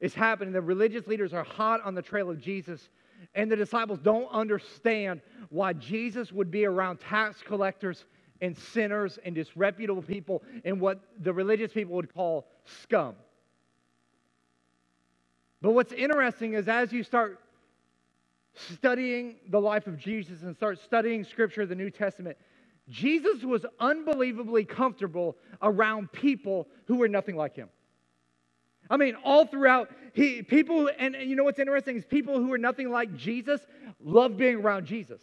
is 0.00 0.14
happening. 0.14 0.52
The 0.52 0.60
religious 0.60 1.06
leaders 1.06 1.32
are 1.32 1.44
hot 1.44 1.80
on 1.84 1.94
the 1.94 2.02
trail 2.02 2.30
of 2.30 2.40
Jesus, 2.40 2.88
and 3.34 3.50
the 3.50 3.56
disciples 3.56 3.98
don't 4.02 4.30
understand 4.30 5.20
why 5.50 5.72
Jesus 5.72 6.32
would 6.32 6.50
be 6.50 6.64
around 6.64 6.98
tax 6.98 7.42
collectors 7.42 8.04
and 8.40 8.56
sinners 8.56 9.18
and 9.24 9.34
disreputable 9.34 10.02
people 10.02 10.42
and 10.64 10.80
what 10.80 11.00
the 11.20 11.32
religious 11.32 11.72
people 11.72 11.94
would 11.94 12.12
call 12.12 12.46
scum. 12.64 13.14
But 15.62 15.72
what's 15.72 15.92
interesting 15.92 16.54
is 16.54 16.68
as 16.68 16.92
you 16.92 17.02
start 17.02 17.40
studying 18.54 19.36
the 19.48 19.60
life 19.60 19.86
of 19.86 19.98
Jesus 19.98 20.42
and 20.42 20.54
start 20.54 20.78
studying 20.78 21.24
scripture, 21.24 21.66
the 21.66 21.74
New 21.74 21.90
Testament, 21.90 22.36
Jesus 22.88 23.42
was 23.42 23.64
unbelievably 23.80 24.66
comfortable 24.66 25.36
around 25.62 26.12
people 26.12 26.68
who 26.86 26.96
were 26.96 27.08
nothing 27.08 27.36
like 27.36 27.56
him. 27.56 27.70
I 28.90 28.96
mean, 28.96 29.16
all 29.24 29.46
throughout, 29.46 29.90
he, 30.12 30.42
people, 30.42 30.90
and, 30.98 31.16
you 31.16 31.36
know 31.36 31.44
what's 31.44 31.58
interesting 31.58 31.96
is 31.96 32.04
people 32.04 32.38
who 32.38 32.52
are 32.52 32.58
nothing 32.58 32.90
like 32.90 33.14
Jesus 33.16 33.60
love 34.02 34.36
being 34.36 34.56
around 34.56 34.86
Jesus. 34.86 35.20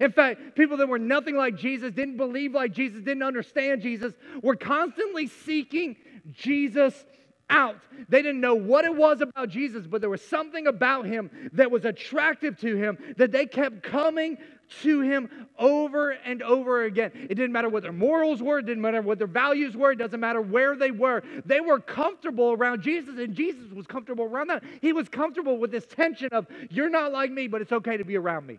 In 0.00 0.10
fact, 0.10 0.56
people 0.56 0.76
that 0.78 0.88
were 0.88 0.98
nothing 0.98 1.36
like 1.36 1.56
Jesus, 1.56 1.92
didn't 1.92 2.16
believe 2.16 2.52
like 2.52 2.72
Jesus, 2.72 3.00
didn't 3.02 3.22
understand 3.22 3.82
Jesus, 3.82 4.12
were 4.42 4.56
constantly 4.56 5.28
seeking 5.28 5.96
Jesus 6.32 7.04
out. 7.48 7.76
They 8.08 8.22
didn't 8.22 8.40
know 8.40 8.54
what 8.54 8.84
it 8.84 8.94
was 8.94 9.20
about 9.20 9.50
Jesus, 9.50 9.86
but 9.86 10.00
there 10.00 10.10
was 10.10 10.22
something 10.22 10.66
about 10.66 11.06
him 11.06 11.30
that 11.52 11.70
was 11.70 11.84
attractive 11.84 12.58
to 12.60 12.76
him 12.76 12.98
that 13.16 13.30
they 13.30 13.46
kept 13.46 13.82
coming 13.82 14.38
to 14.82 15.00
him 15.00 15.28
over 15.58 16.10
and 16.10 16.42
over 16.42 16.84
again. 16.84 17.12
It 17.14 17.34
didn't 17.34 17.52
matter 17.52 17.68
what 17.68 17.82
their 17.82 17.92
morals 17.92 18.42
were, 18.42 18.58
it 18.58 18.66
didn't 18.66 18.82
matter 18.82 19.02
what 19.02 19.18
their 19.18 19.26
values 19.26 19.76
were, 19.76 19.92
it 19.92 19.96
doesn't 19.96 20.20
matter 20.20 20.40
where 20.40 20.76
they 20.76 20.90
were. 20.90 21.22
They 21.44 21.60
were 21.60 21.80
comfortable 21.80 22.52
around 22.52 22.82
Jesus, 22.82 23.18
and 23.18 23.34
Jesus 23.34 23.72
was 23.72 23.86
comfortable 23.86 24.24
around 24.24 24.48
them. 24.48 24.60
He 24.80 24.92
was 24.92 25.08
comfortable 25.08 25.58
with 25.58 25.70
this 25.70 25.86
tension 25.86 26.28
of, 26.32 26.46
you're 26.70 26.90
not 26.90 27.12
like 27.12 27.30
me, 27.30 27.48
but 27.48 27.60
it's 27.60 27.72
okay 27.72 27.96
to 27.96 28.04
be 28.04 28.16
around 28.16 28.46
me. 28.46 28.58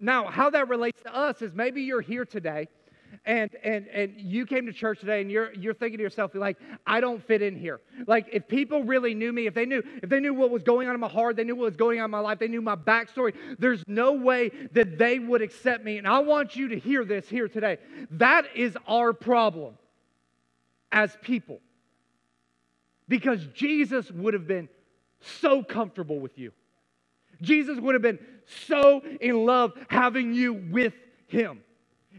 Now, 0.00 0.26
how 0.26 0.50
that 0.50 0.68
relates 0.68 1.00
to 1.02 1.14
us 1.14 1.40
is 1.40 1.54
maybe 1.54 1.82
you're 1.82 2.00
here 2.00 2.24
today 2.24 2.68
and 3.24 3.50
and 3.62 3.86
and 3.88 4.14
you 4.16 4.46
came 4.46 4.66
to 4.66 4.72
church 4.72 5.00
today 5.00 5.20
and 5.20 5.30
you're 5.30 5.52
you're 5.54 5.74
thinking 5.74 5.98
to 5.98 6.02
yourself 6.02 6.34
like 6.34 6.56
i 6.86 7.00
don't 7.00 7.22
fit 7.26 7.42
in 7.42 7.56
here. 7.56 7.80
Like 8.06 8.26
if 8.32 8.48
people 8.48 8.82
really 8.84 9.14
knew 9.14 9.32
me 9.32 9.46
if 9.46 9.54
they 9.54 9.66
knew 9.66 9.82
if 10.02 10.08
they 10.08 10.20
knew 10.20 10.34
what 10.34 10.50
was 10.50 10.62
going 10.62 10.88
on 10.88 10.94
in 10.94 11.00
my 11.00 11.08
heart 11.08 11.36
they 11.36 11.44
knew 11.44 11.54
what 11.54 11.64
was 11.64 11.76
going 11.76 12.00
on 12.00 12.06
in 12.06 12.10
my 12.10 12.18
life 12.18 12.38
they 12.38 12.48
knew 12.48 12.62
my 12.62 12.76
backstory 12.76 13.34
there's 13.58 13.82
no 13.86 14.12
way 14.12 14.50
that 14.72 14.98
they 14.98 15.18
would 15.18 15.42
accept 15.42 15.84
me. 15.84 15.98
And 15.98 16.06
i 16.06 16.18
want 16.18 16.56
you 16.56 16.68
to 16.68 16.78
hear 16.78 17.04
this 17.04 17.28
here 17.28 17.48
today. 17.48 17.78
That 18.12 18.46
is 18.54 18.76
our 18.86 19.12
problem 19.12 19.74
as 20.92 21.16
people. 21.22 21.60
Because 23.08 23.46
jesus 23.54 24.10
would 24.10 24.34
have 24.34 24.46
been 24.46 24.68
so 25.20 25.62
comfortable 25.62 26.20
with 26.20 26.38
you. 26.38 26.52
Jesus 27.40 27.78
would 27.78 27.94
have 27.94 28.02
been 28.02 28.18
so 28.66 29.02
in 29.20 29.46
love 29.46 29.72
having 29.88 30.34
you 30.34 30.52
with 30.52 30.94
him 31.26 31.62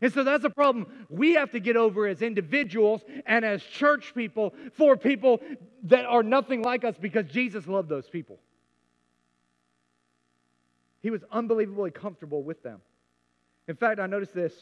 and 0.01 0.13
so 0.13 0.23
that's 0.23 0.43
a 0.43 0.49
problem 0.49 0.87
we 1.09 1.33
have 1.33 1.51
to 1.51 1.59
get 1.59 1.77
over 1.77 2.07
as 2.07 2.21
individuals 2.21 3.01
and 3.25 3.45
as 3.45 3.63
church 3.63 4.13
people 4.13 4.53
for 4.73 4.97
people 4.97 5.39
that 5.83 6.05
are 6.05 6.23
nothing 6.23 6.61
like 6.61 6.83
us 6.83 6.95
because 6.99 7.25
Jesus 7.27 7.67
loved 7.67 7.89
those 7.89 8.09
people. 8.09 8.39
He 11.01 11.11
was 11.11 11.21
unbelievably 11.31 11.91
comfortable 11.91 12.43
with 12.43 12.63
them. 12.63 12.81
In 13.67 13.75
fact, 13.75 13.99
I 13.99 14.07
noticed 14.07 14.33
this 14.33 14.53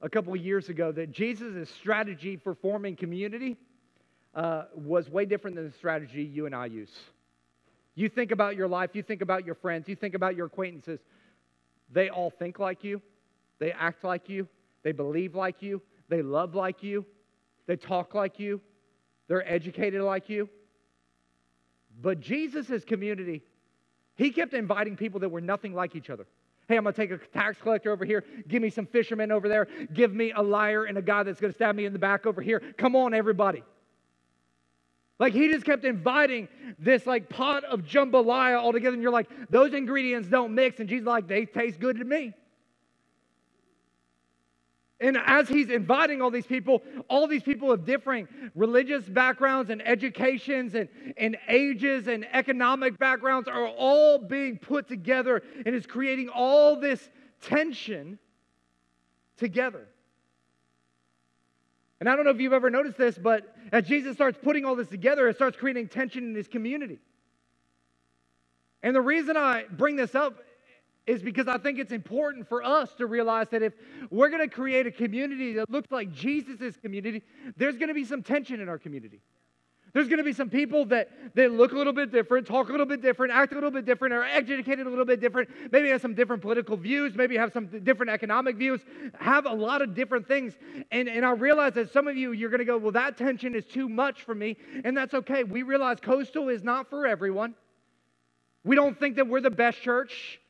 a 0.00 0.08
couple 0.08 0.34
of 0.34 0.40
years 0.40 0.68
ago 0.68 0.92
that 0.92 1.12
Jesus' 1.12 1.70
strategy 1.70 2.36
for 2.36 2.54
forming 2.54 2.96
community 2.96 3.56
uh, 4.34 4.64
was 4.74 5.08
way 5.08 5.24
different 5.24 5.56
than 5.56 5.66
the 5.66 5.72
strategy 5.72 6.22
you 6.22 6.46
and 6.46 6.54
I 6.54 6.66
use. 6.66 6.90
You 7.94 8.08
think 8.08 8.32
about 8.32 8.56
your 8.56 8.66
life, 8.66 8.90
you 8.94 9.02
think 9.02 9.22
about 9.22 9.46
your 9.46 9.54
friends, 9.54 9.88
you 9.88 9.94
think 9.94 10.14
about 10.14 10.36
your 10.36 10.46
acquaintances. 10.46 10.98
They 11.92 12.08
all 12.08 12.30
think 12.30 12.58
like 12.58 12.82
you, 12.82 13.00
they 13.60 13.70
act 13.70 14.02
like 14.02 14.28
you, 14.28 14.48
they 14.84 14.92
believe 14.92 15.34
like 15.34 15.62
you. 15.62 15.82
They 16.08 16.22
love 16.22 16.54
like 16.54 16.84
you. 16.84 17.04
They 17.66 17.74
talk 17.74 18.14
like 18.14 18.38
you. 18.38 18.60
They're 19.26 19.50
educated 19.50 20.02
like 20.02 20.28
you. 20.28 20.48
But 22.00 22.20
Jesus' 22.20 22.84
community, 22.84 23.42
he 24.14 24.30
kept 24.30 24.54
inviting 24.54 24.96
people 24.96 25.18
that 25.20 25.30
were 25.30 25.40
nothing 25.40 25.74
like 25.74 25.96
each 25.96 26.10
other. 26.10 26.26
Hey, 26.68 26.76
I'm 26.76 26.84
going 26.84 26.94
to 26.94 27.00
take 27.00 27.10
a 27.10 27.18
tax 27.18 27.58
collector 27.60 27.90
over 27.90 28.04
here. 28.04 28.24
Give 28.48 28.62
me 28.62 28.70
some 28.70 28.86
fishermen 28.86 29.32
over 29.32 29.48
there. 29.48 29.66
Give 29.92 30.14
me 30.14 30.32
a 30.32 30.42
liar 30.42 30.84
and 30.84 30.96
a 30.96 31.02
guy 31.02 31.22
that's 31.22 31.40
going 31.40 31.52
to 31.52 31.56
stab 31.56 31.74
me 31.74 31.84
in 31.84 31.92
the 31.92 31.98
back 31.98 32.26
over 32.26 32.40
here. 32.40 32.60
Come 32.78 32.96
on, 32.96 33.12
everybody. 33.12 33.62
Like 35.18 35.32
he 35.32 35.48
just 35.48 35.64
kept 35.64 35.84
inviting 35.84 36.48
this 36.78 37.06
like 37.06 37.28
pot 37.28 37.64
of 37.64 37.82
jambalaya 37.82 38.58
all 38.58 38.72
together, 38.72 38.94
and 38.94 39.02
you're 39.02 39.12
like, 39.12 39.28
those 39.48 39.72
ingredients 39.72 40.28
don't 40.28 40.54
mix. 40.54 40.80
And 40.80 40.88
Jesus 40.88 41.06
like, 41.06 41.28
they 41.28 41.46
taste 41.46 41.78
good 41.78 41.98
to 41.98 42.04
me. 42.04 42.34
And 45.00 45.18
as 45.26 45.48
he's 45.48 45.70
inviting 45.70 46.22
all 46.22 46.30
these 46.30 46.46
people, 46.46 46.82
all 47.08 47.26
these 47.26 47.42
people 47.42 47.72
of 47.72 47.84
differing 47.84 48.28
religious 48.54 49.04
backgrounds 49.04 49.70
and 49.70 49.86
educations 49.86 50.74
and, 50.74 50.88
and 51.16 51.36
ages 51.48 52.06
and 52.06 52.26
economic 52.32 52.98
backgrounds 52.98 53.48
are 53.48 53.66
all 53.66 54.18
being 54.18 54.56
put 54.56 54.88
together 54.88 55.42
and 55.66 55.74
is 55.74 55.86
creating 55.86 56.28
all 56.28 56.78
this 56.78 57.10
tension 57.42 58.18
together. 59.36 59.88
And 61.98 62.08
I 62.08 62.14
don't 62.14 62.24
know 62.24 62.30
if 62.30 62.40
you've 62.40 62.52
ever 62.52 62.70
noticed 62.70 62.96
this, 62.96 63.18
but 63.18 63.56
as 63.72 63.86
Jesus 63.86 64.14
starts 64.14 64.38
putting 64.40 64.64
all 64.64 64.76
this 64.76 64.88
together, 64.88 65.28
it 65.28 65.36
starts 65.36 65.56
creating 65.56 65.88
tension 65.88 66.24
in 66.24 66.34
his 66.34 66.46
community. 66.46 66.98
And 68.82 68.94
the 68.94 69.00
reason 69.00 69.36
I 69.36 69.64
bring 69.70 69.96
this 69.96 70.14
up 70.14 70.43
is 71.06 71.22
because 71.22 71.48
I 71.48 71.58
think 71.58 71.78
it's 71.78 71.92
important 71.92 72.48
for 72.48 72.62
us 72.62 72.94
to 72.94 73.06
realize 73.06 73.48
that 73.50 73.62
if 73.62 73.74
we're 74.10 74.30
going 74.30 74.48
to 74.48 74.54
create 74.54 74.86
a 74.86 74.90
community 74.90 75.54
that 75.54 75.70
looks 75.70 75.90
like 75.90 76.12
Jesus' 76.12 76.76
community, 76.76 77.22
there's 77.56 77.76
going 77.76 77.88
to 77.88 77.94
be 77.94 78.04
some 78.04 78.22
tension 78.22 78.60
in 78.60 78.68
our 78.68 78.78
community. 78.78 79.20
There's 79.92 80.08
going 80.08 80.18
to 80.18 80.24
be 80.24 80.32
some 80.32 80.50
people 80.50 80.86
that, 80.86 81.08
that 81.36 81.52
look 81.52 81.70
a 81.70 81.76
little 81.76 81.92
bit 81.92 82.10
different, 82.10 82.48
talk 82.48 82.68
a 82.68 82.72
little 82.72 82.86
bit 82.86 83.00
different, 83.00 83.32
act 83.32 83.52
a 83.52 83.54
little 83.54 83.70
bit 83.70 83.84
different, 83.84 84.12
are 84.12 84.24
educated 84.24 84.88
a 84.88 84.90
little 84.90 85.04
bit 85.04 85.20
different, 85.20 85.48
maybe 85.70 85.88
have 85.88 86.00
some 86.00 86.14
different 86.14 86.42
political 86.42 86.76
views, 86.76 87.14
maybe 87.14 87.36
have 87.36 87.52
some 87.52 87.66
different 87.84 88.10
economic 88.10 88.56
views, 88.56 88.80
have 89.20 89.46
a 89.46 89.52
lot 89.52 89.82
of 89.82 89.94
different 89.94 90.26
things. 90.26 90.54
And, 90.90 91.08
and 91.08 91.24
I 91.24 91.30
realize 91.30 91.74
that 91.74 91.92
some 91.92 92.08
of 92.08 92.16
you, 92.16 92.32
you're 92.32 92.50
going 92.50 92.58
to 92.58 92.64
go, 92.64 92.76
well, 92.76 92.90
that 92.90 93.16
tension 93.16 93.54
is 93.54 93.66
too 93.66 93.88
much 93.88 94.22
for 94.22 94.34
me. 94.34 94.56
And 94.84 94.96
that's 94.96 95.14
okay. 95.14 95.44
We 95.44 95.62
realize 95.62 95.98
Coastal 96.00 96.48
is 96.48 96.64
not 96.64 96.90
for 96.90 97.06
everyone. 97.06 97.54
We 98.64 98.74
don't 98.74 98.98
think 98.98 99.14
that 99.16 99.28
we're 99.28 99.42
the 99.42 99.50
best 99.50 99.80
church. 99.80 100.40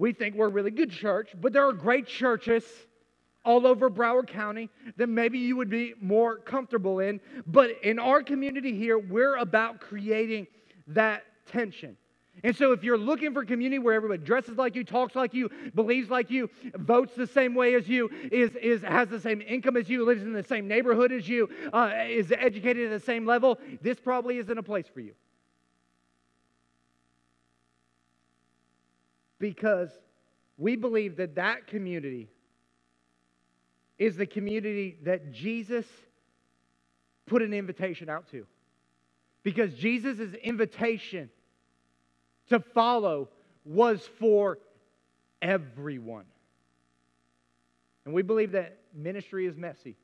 We 0.00 0.14
think 0.14 0.34
we're 0.34 0.46
a 0.46 0.50
really 0.50 0.70
good 0.70 0.90
church, 0.90 1.32
but 1.38 1.52
there 1.52 1.68
are 1.68 1.74
great 1.74 2.06
churches 2.06 2.64
all 3.44 3.66
over 3.66 3.90
Broward 3.90 4.28
County 4.28 4.70
that 4.96 5.08
maybe 5.08 5.38
you 5.38 5.56
would 5.56 5.68
be 5.68 5.92
more 6.00 6.38
comfortable 6.38 7.00
in. 7.00 7.20
But 7.46 7.72
in 7.82 7.98
our 7.98 8.22
community 8.22 8.74
here, 8.74 8.98
we're 8.98 9.36
about 9.36 9.78
creating 9.78 10.46
that 10.86 11.24
tension. 11.44 11.98
And 12.42 12.56
so, 12.56 12.72
if 12.72 12.82
you're 12.82 12.96
looking 12.96 13.34
for 13.34 13.44
community 13.44 13.78
where 13.78 13.92
everybody 13.92 14.24
dresses 14.24 14.56
like 14.56 14.74
you, 14.74 14.84
talks 14.84 15.14
like 15.14 15.34
you, 15.34 15.50
believes 15.74 16.08
like 16.08 16.30
you, 16.30 16.48
votes 16.76 17.14
the 17.14 17.26
same 17.26 17.54
way 17.54 17.74
as 17.74 17.86
you, 17.86 18.08
is, 18.32 18.56
is 18.56 18.80
has 18.80 19.10
the 19.10 19.20
same 19.20 19.42
income 19.42 19.76
as 19.76 19.90
you, 19.90 20.06
lives 20.06 20.22
in 20.22 20.32
the 20.32 20.42
same 20.42 20.66
neighborhood 20.66 21.12
as 21.12 21.28
you, 21.28 21.50
uh, 21.74 21.92
is 22.08 22.32
educated 22.32 22.90
at 22.90 22.98
the 22.98 23.04
same 23.04 23.26
level, 23.26 23.58
this 23.82 24.00
probably 24.00 24.38
isn't 24.38 24.56
a 24.56 24.62
place 24.62 24.86
for 24.86 25.00
you. 25.00 25.12
Because 29.40 29.88
we 30.56 30.76
believe 30.76 31.16
that 31.16 31.34
that 31.34 31.66
community 31.66 32.28
is 33.98 34.16
the 34.16 34.26
community 34.26 34.98
that 35.02 35.32
Jesus 35.32 35.86
put 37.26 37.42
an 37.42 37.52
invitation 37.52 38.08
out 38.08 38.30
to. 38.30 38.46
Because 39.42 39.74
Jesus' 39.74 40.34
invitation 40.42 41.30
to 42.50 42.60
follow 42.60 43.30
was 43.64 44.06
for 44.18 44.58
everyone. 45.40 46.26
And 48.04 48.14
we 48.14 48.22
believe 48.22 48.52
that 48.52 48.78
ministry 48.94 49.46
is 49.46 49.56
messy. 49.56 49.96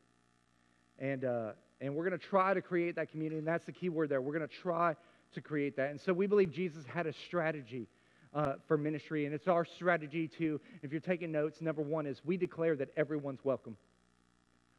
And, 0.99 1.25
uh, 1.25 1.53
and 1.81 1.95
we're 1.95 2.09
going 2.09 2.19
to 2.19 2.27
try 2.27 2.55
to 2.55 2.63
create 2.63 2.97
that 2.97 3.11
community. 3.11 3.39
And 3.39 3.47
that's 3.47 3.67
the 3.67 3.73
key 3.73 3.91
word 3.91 4.09
there. 4.09 4.21
We're 4.21 4.37
going 4.37 4.49
to 4.49 4.57
try 4.63 4.97
to 5.35 5.41
create 5.41 5.77
that. 5.77 5.91
And 5.91 6.01
so 6.01 6.13
we 6.13 6.27
believe 6.27 6.51
Jesus 6.51 6.85
had 6.87 7.07
a 7.07 7.13
strategy 7.27 7.89
uh, 8.37 8.55
for 8.69 8.77
ministry, 8.77 9.25
and 9.25 9.35
it's 9.35 9.49
our 9.49 9.65
strategy 9.65 10.29
to, 10.29 10.61
if 10.83 10.93
you're 10.93 11.01
taking 11.01 11.33
notes, 11.33 11.63
number 11.63 11.81
one 11.81 12.07
is 12.07 12.21
we 12.25 12.37
declare 12.37 12.77
that 12.77 12.91
everyone's 12.97 13.43
welcome. 13.43 13.77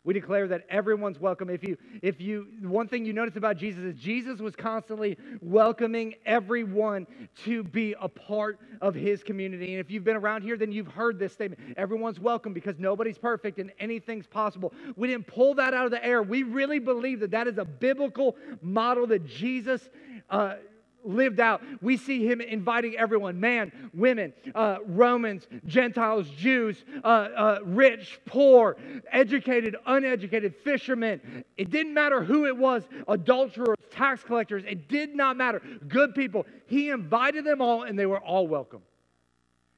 We 0.03 0.13
declare 0.13 0.47
that 0.49 0.65
everyone's 0.69 1.19
welcome. 1.19 1.49
If 1.49 1.67
you, 1.67 1.75
if 2.01 2.21
you, 2.21 2.47
one 2.61 2.87
thing 2.87 3.03
you 3.03 3.11
notice 3.11 3.35
about 3.35 3.57
Jesus 3.57 3.83
is 3.83 3.95
Jesus 3.95 4.39
was 4.39 4.55
constantly 4.55 5.17
welcoming 5.41 6.13
everyone 6.25 7.07
to 7.43 7.63
be 7.63 7.93
a 7.99 8.07
part 8.07 8.59
of 8.79 8.95
his 8.95 9.21
community. 9.23 9.73
And 9.73 9.81
if 9.81 9.91
you've 9.91 10.05
been 10.05 10.15
around 10.15 10.43
here, 10.43 10.55
then 10.55 10.71
you've 10.71 10.87
heard 10.87 11.19
this 11.19 11.33
statement 11.33 11.75
everyone's 11.75 12.21
welcome 12.21 12.53
because 12.53 12.75
nobody's 12.77 13.17
perfect 13.17 13.57
and 13.57 13.73
anything's 13.79 14.27
possible. 14.27 14.71
We 14.95 15.09
didn't 15.09 15.27
pull 15.27 15.55
that 15.55 15.73
out 15.73 15.85
of 15.85 15.91
the 15.91 16.05
air. 16.05 16.21
We 16.21 16.43
really 16.43 16.79
believe 16.79 17.19
that 17.19 17.31
that 17.31 17.47
is 17.47 17.57
a 17.57 17.65
biblical 17.65 18.37
model 18.61 19.07
that 19.07 19.25
Jesus. 19.25 19.89
Uh, 20.29 20.55
lived 21.07 21.39
out. 21.39 21.61
We 21.81 21.97
see 21.97 22.25
him 22.25 22.41
inviting 22.41 22.95
everyone 22.97 23.39
man, 23.39 23.71
women, 23.93 24.33
uh, 24.53 24.77
Romans, 24.85 25.47
Gentiles, 25.65 26.29
Jews, 26.29 26.83
uh, 27.03 27.07
uh, 27.07 27.59
rich, 27.63 28.19
poor, 28.25 28.77
educated, 29.11 29.75
uneducated, 29.85 30.55
fishermen. 30.63 31.43
It 31.57 31.69
didn't 31.69 31.93
matter 31.93 32.23
who 32.23 32.45
it 32.45 32.55
was 32.55 32.83
adulterers, 33.07 33.77
tax 33.91 34.23
collectors. 34.23 34.63
It 34.67 34.89
did 34.89 35.15
not 35.15 35.37
matter. 35.37 35.61
Good 35.87 36.15
people. 36.15 36.45
He 36.67 36.89
invited 36.89 37.45
them 37.45 37.61
all, 37.61 37.83
and 37.83 37.97
they 37.97 38.05
were 38.05 38.19
all 38.19 38.47
welcome. 38.47 38.81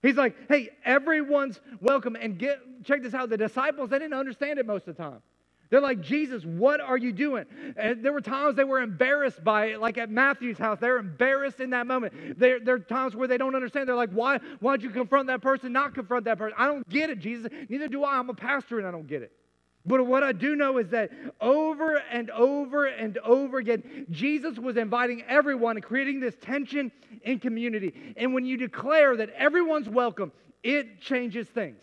He's 0.02 0.16
like, 0.16 0.36
hey, 0.48 0.70
everyone's 0.86 1.60
welcome. 1.82 2.16
And 2.16 2.38
get 2.38 2.60
check 2.84 3.02
this 3.04 3.14
out. 3.14 3.30
The 3.30 3.38
disciples, 3.38 3.90
they 3.90 4.00
didn't 4.00 4.14
understand 4.14 4.60
it 4.60 4.66
most 4.66 4.88
of 4.88 4.96
the 4.96 5.04
time. 5.04 5.22
They're 5.70 5.82
like, 5.82 6.02
Jesus, 6.02 6.44
what 6.44 6.80
are 6.82 6.98
you 6.98 7.12
doing? 7.12 7.46
And 7.78 8.04
there 8.04 8.12
were 8.12 8.22
times 8.22 8.56
they 8.56 8.64
were 8.64 8.82
embarrassed 8.82 9.44
by 9.44 9.68
it, 9.68 9.80
like 9.80 10.00
at 10.00 10.10
Matthew's 10.10 10.58
house. 10.58 10.80
They're 10.80 10.98
embarrassed 10.98 11.60
in 11.60 11.70
that 11.72 11.86
moment. 11.86 12.40
There, 12.40 12.60
there 12.60 12.76
are 12.76 12.80
times 12.80 13.16
where 13.16 13.28
they 13.28 13.38
don't 13.38 13.54
understand. 13.54 13.88
They're 13.88 13.96
like, 13.96 14.12
why, 14.12 14.40
why'd 14.60 14.82
you 14.82 14.90
confront 14.90 15.28
that 15.28 15.42
person, 15.42 15.72
not 15.72 15.94
confront 15.94 16.26
that 16.26 16.40
person? 16.40 16.56
I 16.58 16.66
don't 16.66 16.88
get 16.90 17.12
it, 17.12 17.20
Jesus. 17.20 17.52
Neither 17.70 17.88
do 17.88 18.04
I. 18.04 18.18
I'm 18.18 18.30
a 18.30 18.34
pastor 18.34 18.80
and 18.80 18.88
I 18.88 18.92
don't 18.92 19.08
get 19.08 19.22
it. 19.22 19.32
But 19.86 20.06
what 20.06 20.24
I 20.24 20.34
do 20.34 20.56
know 20.56 20.78
is 20.78 20.90
that 20.90 21.12
over 21.40 21.98
and 22.12 22.30
over 22.32 22.86
and 22.86 23.18
over 23.20 23.60
again, 23.60 24.08
Jesus 24.10 24.58
was 24.58 24.76
inviting 24.76 25.24
everyone 25.28 25.78
and 25.78 25.86
creating 25.86 26.20
this 26.20 26.36
tension 26.42 26.92
in 27.22 27.40
community. 27.40 28.14
And 28.18 28.34
when 28.34 28.46
you 28.46 28.58
declare 28.58 29.16
that 29.18 29.30
everyone's 29.30 29.88
welcome, 29.88 30.32
it 30.64 31.00
changes 31.00 31.48
things. 31.48 31.82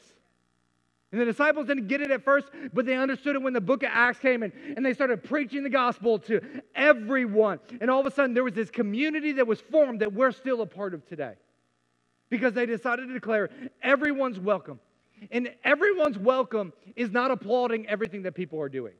And 1.13 1.21
the 1.21 1.25
disciples 1.25 1.67
didn't 1.67 1.87
get 1.87 2.01
it 2.01 2.11
at 2.11 2.25
first, 2.25 2.49
but 2.75 2.85
they 2.85 2.95
understood 2.95 3.37
it 3.37 3.43
when 3.43 3.53
the 3.53 3.61
book 3.61 3.83
of 3.83 3.91
Acts 3.93 4.19
came 4.19 4.43
and, 4.43 4.53
and 4.77 4.85
they 4.85 4.93
started 4.93 5.23
preaching 5.23 5.63
the 5.63 5.71
gospel 5.71 6.19
to 6.21 6.41
everyone. 6.75 7.61
And 7.81 7.91
all 7.91 8.01
of 8.01 8.07
a 8.07 8.11
sudden, 8.11 8.35
there 8.35 8.43
was 8.45 8.55
this 8.55 8.71
community 8.71 9.33
that 9.33 9.47
was 9.47 9.61
formed 9.61 10.01
that 10.01 10.13
we're 10.13 10.33
still 10.33 10.63
a 10.63 10.67
part 10.67 10.95
of 10.95 11.07
today 11.07 11.35
because 12.29 12.55
they 12.55 12.67
decided 12.67 13.07
to 13.07 13.15
declare 13.15 13.51
everyone's 13.83 14.41
welcome. 14.41 14.81
And 15.31 15.55
everyone's 15.65 16.19
welcome 16.19 16.73
is 16.97 17.11
not 17.11 17.31
applauding 17.31 17.87
everything 17.89 18.23
that 18.23 18.33
people 18.33 18.61
are 18.61 18.69
doing. 18.69 18.93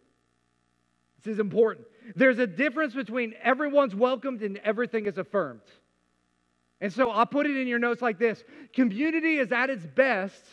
This 1.23 1.33
is 1.33 1.41
important. 1.41 1.87
There's 2.15 2.39
a 2.39 2.47
difference 2.47 2.95
between 2.95 3.35
everyone's 3.43 3.95
welcomed 3.95 4.43
and 4.43 4.59
everything 4.59 5.07
is 5.07 5.19
affirmed. 5.19 5.61
And 6.81 6.93
so 6.93 7.11
I'll 7.11 7.27
put 7.27 7.47
it 7.47 7.57
in 7.57 7.67
your 7.67 7.79
notes 7.79 8.01
like 8.01 8.19
this 8.19 8.45
community 8.73 9.39
is 9.39 9.51
at 9.51 9.71
its 9.71 9.85
best 9.85 10.45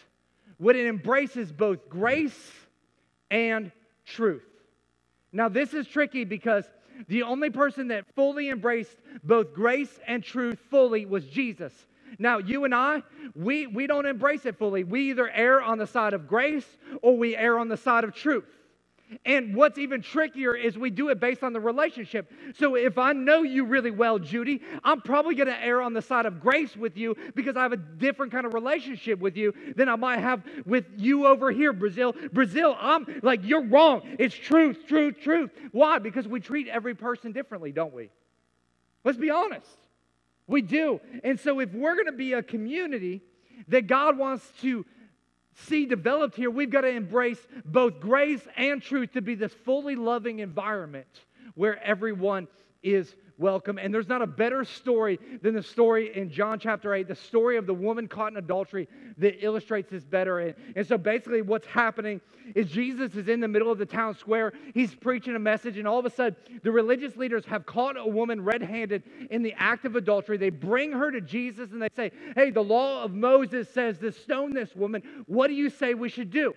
when 0.63 0.77
it 0.77 0.85
embraces 0.85 1.51
both 1.51 1.89
grace 1.89 2.51
and 3.29 3.69
truth. 4.05 4.45
Now, 5.33 5.49
this 5.49 5.73
is 5.73 5.85
tricky 5.85 6.23
because 6.23 6.63
the 7.09 7.23
only 7.23 7.49
person 7.49 7.89
that 7.89 8.05
fully 8.15 8.49
embraced 8.49 8.95
both 9.25 9.53
grace 9.53 9.99
and 10.07 10.23
truth 10.23 10.57
fully 10.71 11.05
was 11.05 11.25
Jesus. 11.25 11.73
Now, 12.17 12.37
you 12.37 12.63
and 12.63 12.73
I, 12.73 13.03
we, 13.35 13.67
we 13.67 13.87
don't 13.87 14.05
embrace 14.05 14.45
it 14.45 14.57
fully. 14.57 14.85
We 14.85 15.09
either 15.09 15.29
err 15.29 15.61
on 15.61 15.79
the 15.79 15.87
side 15.87 16.13
of 16.13 16.29
grace 16.29 16.77
or 17.01 17.17
we 17.17 17.35
err 17.35 17.59
on 17.59 17.67
the 17.67 17.75
side 17.75 18.05
of 18.05 18.15
truth. 18.15 18.47
And 19.25 19.55
what's 19.55 19.77
even 19.77 20.01
trickier 20.01 20.55
is 20.55 20.77
we 20.77 20.89
do 20.89 21.09
it 21.09 21.19
based 21.19 21.43
on 21.43 21.53
the 21.53 21.59
relationship. 21.59 22.31
So 22.55 22.75
if 22.75 22.97
I 22.97 23.13
know 23.13 23.43
you 23.43 23.65
really 23.65 23.91
well, 23.91 24.19
Judy, 24.19 24.61
I'm 24.83 25.01
probably 25.01 25.35
going 25.35 25.47
to 25.47 25.63
err 25.63 25.81
on 25.81 25.93
the 25.93 26.01
side 26.01 26.25
of 26.25 26.39
grace 26.39 26.75
with 26.75 26.97
you 26.97 27.15
because 27.35 27.55
I 27.55 27.63
have 27.63 27.73
a 27.73 27.77
different 27.77 28.31
kind 28.31 28.45
of 28.45 28.53
relationship 28.53 29.19
with 29.19 29.37
you 29.37 29.53
than 29.75 29.89
I 29.89 29.95
might 29.95 30.19
have 30.19 30.43
with 30.65 30.85
you 30.97 31.27
over 31.27 31.51
here, 31.51 31.73
Brazil. 31.73 32.15
Brazil, 32.31 32.75
I'm 32.79 33.05
like, 33.21 33.41
you're 33.43 33.65
wrong. 33.65 34.01
It's 34.19 34.35
truth, 34.35 34.85
truth, 34.87 35.15
truth. 35.21 35.51
Why? 35.71 35.99
Because 35.99 36.27
we 36.27 36.39
treat 36.39 36.67
every 36.67 36.95
person 36.95 37.31
differently, 37.31 37.71
don't 37.71 37.93
we? 37.93 38.09
Let's 39.03 39.17
be 39.17 39.29
honest. 39.29 39.67
We 40.47 40.61
do. 40.61 40.99
And 41.23 41.39
so 41.39 41.59
if 41.59 41.73
we're 41.73 41.95
going 41.95 42.07
to 42.07 42.11
be 42.11 42.33
a 42.33 42.43
community 42.43 43.21
that 43.67 43.87
God 43.87 44.17
wants 44.17 44.45
to 44.61 44.85
see 45.55 45.85
developed 45.85 46.35
here, 46.35 46.49
we've 46.49 46.69
got 46.69 46.81
to 46.81 46.89
embrace 46.89 47.39
both 47.65 47.99
grace 47.99 48.45
and 48.55 48.81
truth 48.81 49.13
to 49.13 49.21
be 49.21 49.35
this 49.35 49.53
fully 49.65 49.95
loving 49.95 50.39
environment 50.39 51.07
where 51.55 51.81
everyone 51.83 52.47
is 52.81 53.15
welcome. 53.37 53.77
And 53.77 53.93
there's 53.93 54.07
not 54.07 54.21
a 54.21 54.27
better 54.27 54.63
story 54.63 55.19
than 55.41 55.53
the 55.53 55.63
story 55.63 56.15
in 56.15 56.29
John 56.29 56.59
chapter 56.59 56.93
8, 56.93 57.07
the 57.07 57.15
story 57.15 57.57
of 57.57 57.65
the 57.65 57.73
woman 57.73 58.07
caught 58.07 58.31
in 58.31 58.37
adultery 58.37 58.87
that 59.17 59.43
illustrates 59.43 59.89
this 59.89 60.03
better. 60.03 60.39
And, 60.39 60.55
and 60.75 60.87
so 60.87 60.97
basically, 60.97 61.41
what's 61.41 61.67
happening 61.67 62.21
is 62.55 62.69
Jesus 62.69 63.15
is 63.15 63.27
in 63.27 63.39
the 63.39 63.47
middle 63.47 63.71
of 63.71 63.77
the 63.77 63.85
town 63.85 64.15
square. 64.15 64.53
He's 64.73 64.93
preaching 64.93 65.35
a 65.35 65.39
message, 65.39 65.77
and 65.77 65.87
all 65.87 65.99
of 65.99 66.05
a 66.05 66.09
sudden, 66.09 66.35
the 66.63 66.71
religious 66.71 67.15
leaders 67.15 67.45
have 67.45 67.65
caught 67.65 67.97
a 67.97 68.07
woman 68.07 68.43
red 68.43 68.61
handed 68.61 69.03
in 69.29 69.43
the 69.43 69.53
act 69.57 69.85
of 69.85 69.95
adultery. 69.95 70.37
They 70.37 70.49
bring 70.49 70.91
her 70.91 71.11
to 71.11 71.21
Jesus 71.21 71.71
and 71.71 71.81
they 71.81 71.89
say, 71.95 72.11
Hey, 72.35 72.51
the 72.51 72.63
law 72.63 73.03
of 73.03 73.13
Moses 73.13 73.69
says 73.69 73.97
to 73.99 74.11
stone 74.11 74.53
this 74.53 74.75
woman. 74.75 75.03
What 75.25 75.47
do 75.47 75.53
you 75.53 75.69
say 75.69 75.93
we 75.93 76.09
should 76.09 76.31
do? 76.31 76.53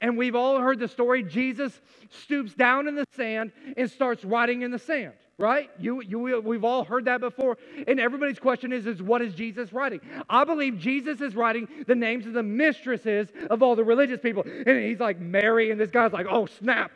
And 0.00 0.16
we've 0.16 0.36
all 0.36 0.60
heard 0.60 0.78
the 0.78 0.86
story. 0.86 1.24
Jesus 1.24 1.80
stoops 2.10 2.54
down 2.54 2.86
in 2.86 2.94
the 2.94 3.04
sand 3.16 3.50
and 3.76 3.90
starts 3.90 4.24
writing 4.24 4.62
in 4.62 4.70
the 4.70 4.78
sand 4.78 5.12
right? 5.42 5.68
You, 5.76 6.00
you, 6.02 6.40
we've 6.40 6.62
all 6.62 6.84
heard 6.84 7.06
that 7.06 7.20
before. 7.20 7.58
And 7.88 7.98
everybody's 7.98 8.38
question 8.38 8.72
is, 8.72 8.86
is 8.86 9.02
what 9.02 9.20
is 9.20 9.34
Jesus 9.34 9.72
writing? 9.72 10.00
I 10.30 10.44
believe 10.44 10.78
Jesus 10.78 11.20
is 11.20 11.34
writing 11.34 11.66
the 11.88 11.96
names 11.96 12.26
of 12.26 12.32
the 12.32 12.44
mistresses 12.44 13.26
of 13.50 13.60
all 13.60 13.74
the 13.74 13.82
religious 13.82 14.20
people. 14.20 14.44
And 14.44 14.84
he's 14.84 15.00
like, 15.00 15.18
Mary, 15.18 15.72
and 15.72 15.80
this 15.80 15.90
guy's 15.90 16.12
like, 16.12 16.26
oh, 16.30 16.46
snap. 16.46 16.92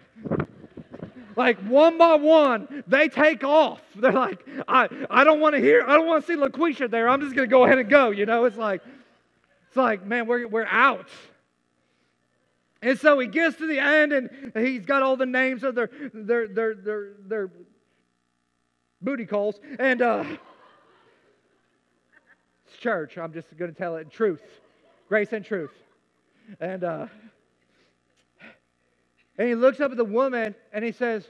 like 1.35 1.59
one 1.59 1.99
by 1.99 2.15
one, 2.15 2.85
they 2.87 3.09
take 3.09 3.43
off. 3.43 3.83
They're 3.97 4.13
like, 4.13 4.47
I, 4.69 4.89
I 5.11 5.25
don't 5.25 5.41
want 5.41 5.57
to 5.57 5.61
hear, 5.61 5.83
I 5.85 5.97
don't 5.97 6.07
want 6.07 6.25
to 6.25 6.33
see 6.33 6.39
LaQuisha 6.39 6.89
there. 6.89 7.09
I'm 7.09 7.21
just 7.23 7.35
going 7.35 7.49
to 7.49 7.51
go 7.51 7.65
ahead 7.65 7.79
and 7.79 7.91
go. 7.91 8.11
You 8.11 8.27
know, 8.27 8.45
it's 8.45 8.57
like, 8.57 8.81
it's 9.67 9.77
like, 9.77 10.07
man, 10.07 10.29
we're, 10.29 10.47
we're 10.47 10.67
out. 10.67 11.09
And 12.81 12.97
so 12.97 13.19
he 13.19 13.27
gets 13.27 13.57
to 13.57 13.67
the 13.67 13.81
end 13.81 14.13
and 14.13 14.31
he's 14.55 14.87
got 14.87 15.03
all 15.03 15.17
the 15.17 15.27
names 15.27 15.65
of 15.65 15.75
their, 15.75 15.91
their, 16.15 16.47
their, 16.47 16.75
their, 16.75 17.09
their 17.27 17.51
booty 19.01 19.27
calls. 19.27 19.61
And 19.79 20.03
uh, 20.03 20.25
it's 22.67 22.77
church. 22.79 23.19
I'm 23.19 23.33
just 23.33 23.57
going 23.57 23.73
to 23.73 23.77
tell 23.77 23.97
it 23.97 24.03
in 24.03 24.11
truth, 24.11 24.43
grace 25.09 25.33
and 25.33 25.45
truth. 25.45 25.73
And 26.61 26.85
uh, 26.85 27.07
and 29.39 29.49
he 29.49 29.55
looks 29.55 29.81
up 29.81 29.91
at 29.91 29.97
the 29.97 30.05
woman 30.05 30.55
and 30.73 30.85
he 30.85 30.93
says, 30.93 31.27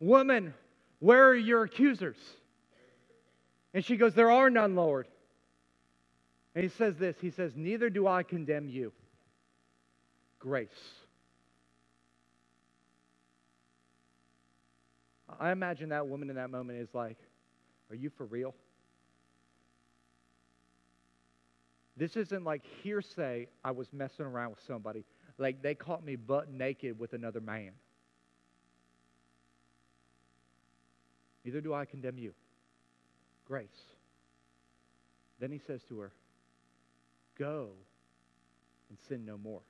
"Woman, 0.00 0.54
where 1.00 1.28
are 1.28 1.34
your 1.34 1.64
accusers?" 1.64 2.16
And 3.74 3.84
she 3.84 3.96
goes, 3.96 4.14
"There 4.14 4.30
are 4.30 4.50
none, 4.50 4.76
Lord." 4.76 5.08
And 6.54 6.62
he 6.62 6.70
says 6.70 6.96
this. 6.96 7.16
He 7.20 7.30
says, 7.30 7.52
"Neither 7.56 7.90
do 7.90 8.06
I 8.06 8.22
condemn 8.22 8.68
you." 8.68 8.92
Grace. 10.38 10.68
I 15.40 15.50
imagine 15.50 15.90
that 15.90 16.06
woman 16.06 16.30
in 16.30 16.36
that 16.36 16.50
moment 16.50 16.78
is 16.78 16.88
like, 16.94 17.18
Are 17.90 17.96
you 17.96 18.10
for 18.10 18.26
real? 18.26 18.54
This 21.96 22.16
isn't 22.16 22.44
like 22.44 22.62
hearsay, 22.82 23.48
I 23.64 23.70
was 23.70 23.92
messing 23.92 24.24
around 24.24 24.50
with 24.50 24.60
somebody. 24.66 25.04
Like 25.38 25.62
they 25.62 25.74
caught 25.74 26.04
me 26.04 26.16
butt 26.16 26.50
naked 26.50 26.98
with 26.98 27.12
another 27.12 27.40
man. 27.40 27.72
Neither 31.44 31.60
do 31.60 31.74
I 31.74 31.84
condemn 31.84 32.18
you. 32.18 32.32
Grace. 33.46 33.68
Then 35.40 35.50
he 35.50 35.58
says 35.58 35.82
to 35.88 35.98
her, 36.00 36.12
Go 37.38 37.70
and 38.88 38.98
sin 39.08 39.24
no 39.24 39.36
more. 39.36 39.62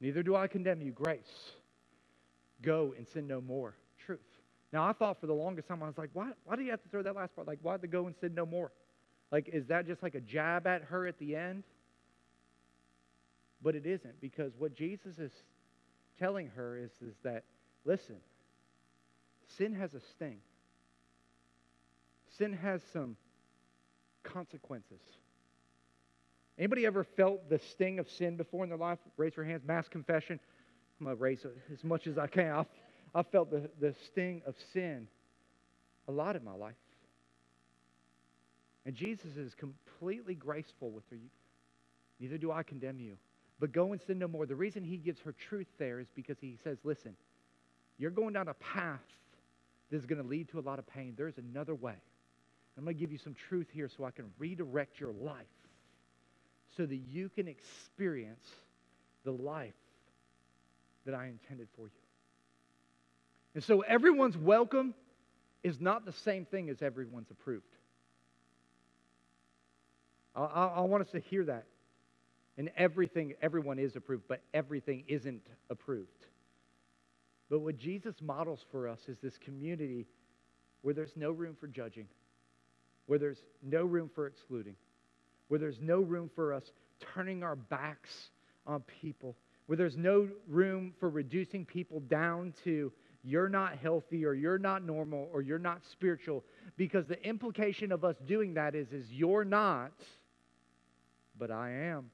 Neither 0.00 0.22
do 0.22 0.36
I 0.36 0.46
condemn 0.46 0.82
you. 0.82 0.92
Grace. 0.92 1.52
Go 2.62 2.94
and 2.96 3.06
sin 3.08 3.26
no 3.26 3.40
more. 3.40 3.74
Truth. 4.04 4.20
Now, 4.72 4.84
I 4.84 4.92
thought 4.92 5.20
for 5.20 5.26
the 5.26 5.32
longest 5.32 5.68
time, 5.68 5.82
I 5.82 5.86
was 5.86 5.98
like, 5.98 6.10
why, 6.12 6.30
why 6.44 6.56
do 6.56 6.62
you 6.62 6.70
have 6.70 6.82
to 6.82 6.88
throw 6.88 7.02
that 7.02 7.14
last 7.14 7.34
part? 7.34 7.46
Like, 7.46 7.60
why 7.62 7.76
the 7.76 7.86
go 7.86 8.06
and 8.06 8.14
sin 8.20 8.34
no 8.34 8.44
more? 8.44 8.72
Like, 9.30 9.48
is 9.52 9.66
that 9.66 9.86
just 9.86 10.02
like 10.02 10.14
a 10.14 10.20
jab 10.20 10.66
at 10.66 10.82
her 10.82 11.06
at 11.06 11.18
the 11.18 11.36
end? 11.36 11.64
But 13.62 13.74
it 13.74 13.86
isn't, 13.86 14.20
because 14.20 14.52
what 14.58 14.74
Jesus 14.74 15.18
is 15.18 15.32
telling 16.18 16.48
her 16.56 16.76
is, 16.76 16.90
is 17.00 17.14
that, 17.24 17.44
listen, 17.84 18.16
sin 19.56 19.74
has 19.74 19.94
a 19.94 20.00
sting. 20.14 20.38
sin 22.36 22.52
has 22.52 22.82
some 22.92 23.16
consequences. 24.22 25.00
Anybody 26.58 26.86
ever 26.86 27.04
felt 27.04 27.48
the 27.50 27.58
sting 27.58 27.98
of 27.98 28.08
sin 28.08 28.36
before 28.36 28.64
in 28.64 28.70
their 28.70 28.78
life? 28.78 28.98
Raise 29.16 29.36
your 29.36 29.44
hands. 29.44 29.62
Mass 29.66 29.88
confession. 29.88 30.40
I'm 30.98 31.06
going 31.06 31.16
to 31.16 31.22
raise 31.22 31.44
as 31.72 31.84
much 31.84 32.06
as 32.06 32.16
I 32.16 32.26
can. 32.26 32.50
I've, 32.50 32.66
I've 33.14 33.26
felt 33.28 33.50
the, 33.50 33.68
the 33.80 33.94
sting 34.06 34.42
of 34.46 34.54
sin 34.72 35.06
a 36.08 36.12
lot 36.12 36.36
in 36.36 36.44
my 36.44 36.54
life. 36.54 36.74
And 38.86 38.94
Jesus 38.94 39.36
is 39.36 39.54
completely 39.54 40.34
graceful 40.34 40.90
with 40.90 41.04
her. 41.10 41.16
Neither 42.20 42.38
do 42.38 42.52
I 42.52 42.62
condemn 42.62 43.00
you. 43.00 43.18
But 43.58 43.72
go 43.72 43.92
and 43.92 44.00
sin 44.06 44.18
no 44.18 44.28
more. 44.28 44.46
The 44.46 44.54
reason 44.54 44.84
he 44.84 44.96
gives 44.96 45.20
her 45.20 45.32
truth 45.32 45.66
there 45.78 46.00
is 46.00 46.06
because 46.14 46.38
he 46.40 46.56
says, 46.62 46.78
listen, 46.84 47.16
you're 47.98 48.10
going 48.10 48.32
down 48.32 48.48
a 48.48 48.54
path 48.54 49.00
that's 49.90 50.06
going 50.06 50.22
to 50.22 50.28
lead 50.28 50.48
to 50.50 50.58
a 50.58 50.60
lot 50.60 50.78
of 50.78 50.86
pain. 50.86 51.14
There's 51.16 51.38
another 51.38 51.74
way. 51.74 51.94
I'm 52.78 52.84
going 52.84 52.96
to 52.96 53.00
give 53.00 53.12
you 53.12 53.18
some 53.18 53.34
truth 53.48 53.66
here 53.72 53.90
so 53.94 54.04
I 54.04 54.10
can 54.10 54.26
redirect 54.38 55.00
your 55.00 55.12
life 55.12 55.46
so 56.76 56.86
that 56.86 56.96
you 56.96 57.28
can 57.28 57.48
experience 57.48 58.44
the 59.24 59.32
life 59.32 59.74
that 61.04 61.14
I 61.14 61.26
intended 61.26 61.68
for 61.76 61.82
you. 61.82 61.90
And 63.54 63.64
so 63.64 63.80
everyone's 63.80 64.36
welcome 64.36 64.94
is 65.62 65.80
not 65.80 66.04
the 66.04 66.12
same 66.12 66.44
thing 66.44 66.68
as 66.68 66.82
everyone's 66.82 67.30
approved. 67.30 67.64
I, 70.34 70.42
I, 70.42 70.66
I 70.66 70.80
want 70.82 71.02
us 71.04 71.10
to 71.12 71.20
hear 71.20 71.44
that. 71.44 71.64
And 72.58 72.70
everything, 72.76 73.34
everyone 73.42 73.78
is 73.78 73.96
approved, 73.96 74.24
but 74.28 74.40
everything 74.54 75.04
isn't 75.08 75.46
approved. 75.68 76.26
But 77.50 77.60
what 77.60 77.78
Jesus 77.78 78.14
models 78.22 78.64
for 78.70 78.88
us 78.88 79.00
is 79.08 79.18
this 79.22 79.36
community 79.38 80.06
where 80.82 80.94
there's 80.94 81.16
no 81.16 81.30
room 81.30 81.56
for 81.58 81.66
judging, 81.66 82.06
where 83.06 83.18
there's 83.18 83.42
no 83.62 83.84
room 83.84 84.10
for 84.14 84.26
excluding, 84.26 84.74
where 85.48 85.60
there's 85.60 85.80
no 85.80 86.00
room 86.00 86.30
for 86.34 86.52
us 86.52 86.64
turning 87.14 87.42
our 87.42 87.56
backs 87.56 88.30
on 88.66 88.82
people, 89.00 89.36
where 89.66 89.76
there's 89.76 89.96
no 89.96 90.28
room 90.48 90.92
for 90.98 91.08
reducing 91.08 91.64
people 91.64 92.00
down 92.00 92.52
to 92.64 92.92
you're 93.22 93.48
not 93.48 93.76
healthy 93.78 94.24
or 94.24 94.34
you're 94.34 94.58
not 94.58 94.84
normal 94.84 95.28
or 95.32 95.42
you're 95.42 95.58
not 95.58 95.80
spiritual 95.90 96.44
because 96.76 97.06
the 97.06 97.20
implication 97.26 97.90
of 97.90 98.04
us 98.04 98.14
doing 98.26 98.54
that 98.54 98.74
is 98.74 98.92
is 98.92 99.10
you're 99.10 99.44
not 99.44 99.92
but 101.38 101.50
I 101.50 101.70
am. 101.70 102.10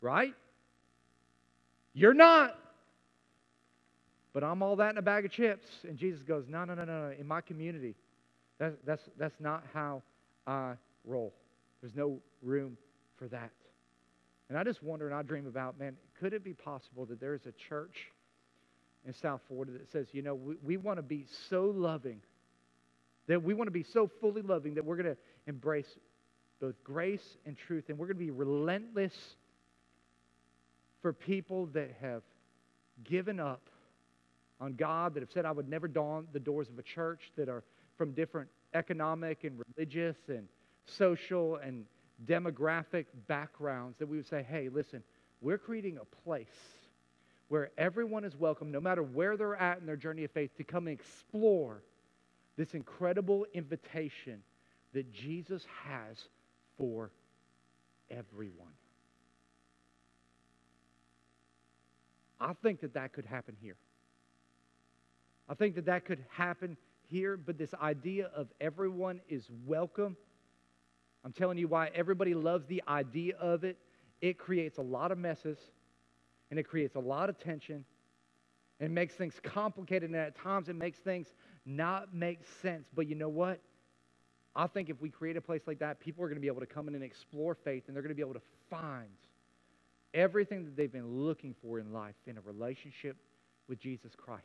Right? 0.00 0.34
You're 1.94 2.14
not. 2.14 2.58
But 4.32 4.42
I'm 4.42 4.62
all 4.62 4.76
that 4.76 4.90
in 4.90 4.98
a 4.98 5.02
bag 5.02 5.24
of 5.24 5.30
chips. 5.30 5.68
And 5.86 5.96
Jesus 5.96 6.22
goes, 6.22 6.44
No, 6.48 6.64
no, 6.64 6.74
no, 6.74 6.84
no. 6.84 7.08
no. 7.08 7.14
In 7.18 7.26
my 7.26 7.40
community, 7.40 7.94
that, 8.58 8.84
that's, 8.84 9.02
that's 9.18 9.38
not 9.40 9.64
how 9.74 10.02
I 10.46 10.72
roll. 11.04 11.34
There's 11.80 11.94
no 11.94 12.20
room 12.42 12.76
for 13.16 13.28
that. 13.28 13.50
And 14.48 14.58
I 14.58 14.64
just 14.64 14.82
wonder 14.82 15.06
and 15.06 15.14
I 15.14 15.22
dream 15.22 15.46
about, 15.46 15.78
man, 15.78 15.96
could 16.20 16.32
it 16.32 16.44
be 16.44 16.52
possible 16.52 17.06
that 17.06 17.20
there's 17.20 17.46
a 17.46 17.52
church 17.52 18.08
in 19.06 19.12
South 19.12 19.40
Florida 19.48 19.72
that 19.72 19.90
says, 19.90 20.06
you 20.12 20.22
know, 20.22 20.34
we, 20.34 20.54
we 20.62 20.76
want 20.76 20.98
to 20.98 21.02
be 21.02 21.26
so 21.48 21.72
loving, 21.74 22.20
that 23.26 23.42
we 23.42 23.54
want 23.54 23.66
to 23.66 23.72
be 23.72 23.82
so 23.82 24.10
fully 24.20 24.42
loving 24.42 24.74
that 24.74 24.84
we're 24.84 24.96
going 24.96 25.14
to 25.14 25.16
embrace 25.46 25.88
both 26.60 26.74
grace 26.84 27.36
and 27.44 27.56
truth, 27.56 27.84
and 27.88 27.98
we're 27.98 28.06
going 28.06 28.18
to 28.18 28.24
be 28.24 28.30
relentless 28.30 29.14
for 31.00 31.12
people 31.12 31.66
that 31.66 31.90
have 32.00 32.22
given 33.02 33.40
up 33.40 33.62
on 34.60 34.74
God, 34.74 35.14
that 35.14 35.20
have 35.20 35.30
said, 35.32 35.44
I 35.44 35.50
would 35.50 35.68
never 35.68 35.88
dawn 35.88 36.28
the 36.32 36.38
doors 36.38 36.68
of 36.68 36.78
a 36.78 36.82
church, 36.82 37.32
that 37.36 37.48
are 37.48 37.64
from 37.98 38.12
different 38.12 38.48
economic 38.74 39.42
and 39.42 39.60
religious 39.76 40.16
and 40.28 40.46
social 40.84 41.56
and 41.56 41.84
demographic 42.26 43.06
backgrounds, 43.26 43.98
that 43.98 44.06
we 44.06 44.16
would 44.16 44.28
say, 44.28 44.44
hey, 44.48 44.68
listen, 44.68 45.02
we're 45.40 45.58
creating 45.58 45.98
a 45.98 46.04
place 46.24 46.46
where 47.48 47.70
everyone 47.76 48.24
is 48.24 48.36
welcome, 48.36 48.70
no 48.70 48.80
matter 48.80 49.02
where 49.02 49.36
they're 49.36 49.56
at 49.56 49.78
in 49.78 49.86
their 49.86 49.96
journey 49.96 50.24
of 50.24 50.30
faith, 50.30 50.56
to 50.56 50.64
come 50.64 50.86
and 50.86 50.98
explore 50.98 51.82
this 52.56 52.74
incredible 52.74 53.46
invitation 53.54 54.42
that 54.92 55.12
Jesus 55.12 55.66
has 55.84 56.28
for 56.78 57.10
everyone. 58.10 58.72
I 62.40 62.52
think 62.62 62.80
that 62.80 62.94
that 62.94 63.12
could 63.12 63.26
happen 63.26 63.56
here. 63.60 63.76
I 65.48 65.54
think 65.54 65.74
that 65.74 65.86
that 65.86 66.04
could 66.04 66.24
happen 66.30 66.76
here, 67.08 67.36
but 67.36 67.58
this 67.58 67.74
idea 67.80 68.30
of 68.34 68.48
everyone 68.60 69.20
is 69.28 69.48
welcome, 69.66 70.16
I'm 71.24 71.32
telling 71.32 71.58
you 71.58 71.68
why 71.68 71.90
everybody 71.94 72.34
loves 72.34 72.66
the 72.66 72.82
idea 72.88 73.36
of 73.36 73.64
it. 73.64 73.78
It 74.20 74.38
creates 74.38 74.78
a 74.78 74.82
lot 74.82 75.12
of 75.12 75.18
messes 75.18 75.58
and 76.50 76.58
it 76.58 76.64
creates 76.64 76.96
a 76.96 77.00
lot 77.00 77.28
of 77.28 77.38
tension 77.38 77.84
and 78.80 78.94
makes 78.94 79.14
things 79.14 79.34
complicated 79.42 80.10
and 80.10 80.18
at 80.18 80.36
times 80.36 80.68
it 80.68 80.76
makes 80.76 80.98
things 80.98 81.28
not 81.64 82.14
make 82.14 82.40
sense. 82.60 82.88
But 82.94 83.08
you 83.08 83.14
know 83.14 83.28
what? 83.28 83.60
I 84.54 84.66
think 84.66 84.90
if 84.90 85.00
we 85.00 85.08
create 85.08 85.36
a 85.36 85.40
place 85.40 85.62
like 85.66 85.78
that, 85.78 86.00
people 86.00 86.24
are 86.24 86.28
going 86.28 86.36
to 86.36 86.42
be 86.42 86.48
able 86.48 86.60
to 86.60 86.66
come 86.66 86.88
in 86.88 86.94
and 86.94 87.04
explore 87.04 87.54
faith 87.54 87.84
and 87.86 87.96
they're 87.96 88.02
going 88.02 88.10
to 88.10 88.16
be 88.16 88.22
able 88.22 88.34
to 88.34 88.42
find 88.68 89.08
everything 90.14 90.64
that 90.64 90.76
they've 90.76 90.92
been 90.92 91.08
looking 91.08 91.54
for 91.62 91.78
in 91.78 91.92
life 91.92 92.16
in 92.26 92.36
a 92.36 92.40
relationship 92.42 93.16
with 93.68 93.80
Jesus 93.80 94.12
Christ. 94.16 94.42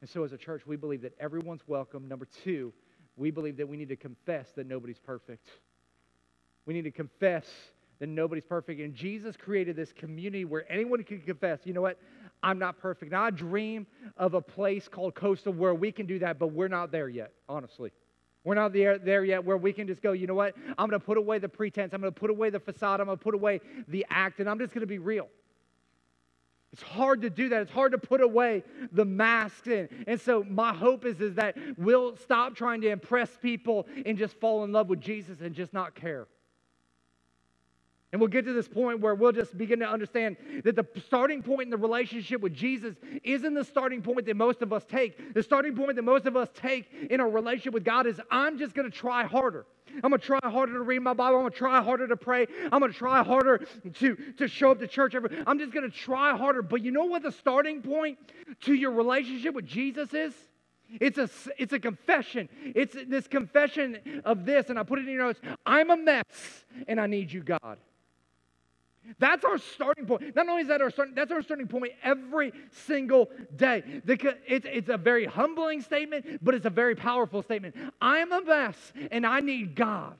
And 0.00 0.08
so, 0.08 0.24
as 0.24 0.32
a 0.32 0.38
church, 0.38 0.66
we 0.66 0.76
believe 0.76 1.02
that 1.02 1.14
everyone's 1.20 1.62
welcome. 1.66 2.08
Number 2.08 2.26
two, 2.42 2.72
we 3.16 3.30
believe 3.30 3.56
that 3.58 3.68
we 3.68 3.76
need 3.76 3.90
to 3.90 3.96
confess 3.96 4.50
that 4.56 4.66
nobody's 4.66 4.98
perfect. 4.98 5.48
We 6.66 6.74
need 6.74 6.82
to 6.82 6.90
confess 6.90 7.46
that 7.98 8.08
nobody's 8.08 8.44
perfect. 8.44 8.80
And 8.80 8.94
Jesus 8.94 9.36
created 9.36 9.76
this 9.76 9.92
community 9.92 10.44
where 10.44 10.70
anyone 10.70 11.02
can 11.04 11.20
confess, 11.20 11.60
you 11.64 11.72
know 11.72 11.82
what? 11.82 11.98
I'm 12.42 12.58
not 12.58 12.78
perfect. 12.78 13.12
Now, 13.12 13.24
I 13.24 13.30
dream 13.30 13.86
of 14.16 14.34
a 14.34 14.40
place 14.40 14.88
called 14.88 15.14
Coastal 15.14 15.52
where 15.52 15.74
we 15.74 15.92
can 15.92 16.06
do 16.06 16.18
that, 16.18 16.38
but 16.38 16.48
we're 16.48 16.68
not 16.68 16.90
there 16.90 17.08
yet, 17.08 17.32
honestly. 17.48 17.92
We're 18.44 18.56
not 18.56 18.72
there, 18.72 18.98
there 18.98 19.24
yet 19.24 19.44
where 19.44 19.56
we 19.56 19.72
can 19.72 19.86
just 19.86 20.02
go, 20.02 20.12
you 20.12 20.26
know 20.26 20.34
what? 20.34 20.56
I'm 20.76 20.88
going 20.88 20.98
to 20.98 21.06
put 21.06 21.16
away 21.16 21.38
the 21.38 21.48
pretense. 21.48 21.94
I'm 21.94 22.00
going 22.00 22.12
to 22.12 22.20
put 22.20 22.30
away 22.30 22.50
the 22.50 22.58
facade. 22.58 23.00
I'm 23.00 23.06
going 23.06 23.18
to 23.18 23.22
put 23.22 23.34
away 23.34 23.60
the 23.86 24.04
act, 24.10 24.40
and 24.40 24.50
I'm 24.50 24.58
just 24.58 24.72
going 24.74 24.80
to 24.80 24.86
be 24.86 24.98
real. 24.98 25.28
It's 26.72 26.82
hard 26.82 27.22
to 27.22 27.30
do 27.30 27.50
that. 27.50 27.62
It's 27.62 27.70
hard 27.70 27.92
to 27.92 27.98
put 27.98 28.20
away 28.20 28.64
the 28.90 29.04
masks. 29.04 29.68
And, 29.68 29.88
and 30.08 30.20
so 30.20 30.42
my 30.42 30.72
hope 30.72 31.04
is, 31.04 31.20
is 31.20 31.34
that 31.34 31.56
we'll 31.76 32.16
stop 32.16 32.56
trying 32.56 32.80
to 32.80 32.88
impress 32.88 33.30
people 33.40 33.86
and 34.06 34.16
just 34.18 34.34
fall 34.40 34.64
in 34.64 34.72
love 34.72 34.88
with 34.88 35.00
Jesus 35.00 35.40
and 35.40 35.54
just 35.54 35.72
not 35.72 35.94
care. 35.94 36.26
And 38.12 38.20
we'll 38.20 38.28
get 38.28 38.44
to 38.44 38.52
this 38.52 38.68
point 38.68 39.00
where 39.00 39.14
we'll 39.14 39.32
just 39.32 39.56
begin 39.56 39.78
to 39.78 39.88
understand 39.88 40.36
that 40.64 40.76
the 40.76 40.86
starting 41.06 41.42
point 41.42 41.62
in 41.62 41.70
the 41.70 41.78
relationship 41.78 42.42
with 42.42 42.52
Jesus 42.52 42.94
isn't 43.24 43.54
the 43.54 43.64
starting 43.64 44.02
point 44.02 44.26
that 44.26 44.36
most 44.36 44.60
of 44.60 44.70
us 44.70 44.84
take. 44.84 45.32
The 45.32 45.42
starting 45.42 45.74
point 45.74 45.96
that 45.96 46.02
most 46.02 46.26
of 46.26 46.36
us 46.36 46.48
take 46.54 46.90
in 47.10 47.20
our 47.20 47.28
relationship 47.30 47.72
with 47.72 47.84
God 47.84 48.06
is 48.06 48.20
I'm 48.30 48.58
just 48.58 48.74
going 48.74 48.90
to 48.90 48.94
try 48.94 49.24
harder. 49.24 49.64
I'm 50.04 50.10
going 50.10 50.20
to 50.20 50.26
try 50.26 50.38
harder 50.42 50.74
to 50.74 50.82
read 50.82 51.00
my 51.00 51.14
Bible. 51.14 51.36
I'm 51.36 51.42
going 51.42 51.52
to 51.52 51.58
try 51.58 51.82
harder 51.82 52.06
to 52.06 52.16
pray. 52.16 52.46
I'm 52.70 52.80
going 52.80 52.92
to 52.92 52.98
try 52.98 53.22
harder 53.22 53.66
to, 53.94 54.16
to 54.36 54.46
show 54.46 54.72
up 54.72 54.80
to 54.80 54.86
church. 54.86 55.14
I'm 55.46 55.58
just 55.58 55.72
going 55.72 55.90
to 55.90 55.96
try 55.96 56.36
harder. 56.36 56.60
But 56.60 56.82
you 56.82 56.90
know 56.90 57.04
what 57.04 57.22
the 57.22 57.32
starting 57.32 57.80
point 57.80 58.18
to 58.62 58.74
your 58.74 58.90
relationship 58.90 59.54
with 59.54 59.66
Jesus 59.66 60.12
is? 60.12 60.34
It's 61.00 61.16
a, 61.16 61.30
it's 61.58 61.72
a 61.72 61.78
confession. 61.78 62.50
It's 62.62 62.94
this 63.08 63.26
confession 63.26 64.22
of 64.26 64.44
this, 64.44 64.68
and 64.68 64.78
I 64.78 64.82
put 64.82 64.98
it 64.98 65.08
in 65.08 65.14
your 65.14 65.26
notes 65.26 65.40
I'm 65.64 65.90
a 65.90 65.96
mess, 65.96 66.66
and 66.86 67.00
I 67.00 67.06
need 67.06 67.32
you, 67.32 67.42
God. 67.42 67.78
That's 69.18 69.44
our 69.44 69.58
starting 69.58 70.06
point. 70.06 70.34
Not 70.34 70.48
only 70.48 70.62
is 70.62 70.68
that 70.68 70.80
our 70.80 70.90
starting, 70.90 71.14
that's 71.14 71.32
our 71.32 71.42
starting 71.42 71.66
point 71.66 71.92
every 72.02 72.52
single 72.86 73.30
day. 73.56 73.82
It's, 74.06 74.66
it's 74.70 74.88
a 74.88 74.96
very 74.96 75.26
humbling 75.26 75.80
statement, 75.82 76.42
but 76.42 76.54
it's 76.54 76.66
a 76.66 76.70
very 76.70 76.94
powerful 76.94 77.42
statement. 77.42 77.74
I'm 78.00 78.32
a 78.32 78.42
mess 78.42 78.76
and 79.10 79.26
I 79.26 79.40
need 79.40 79.74
God. 79.74 80.14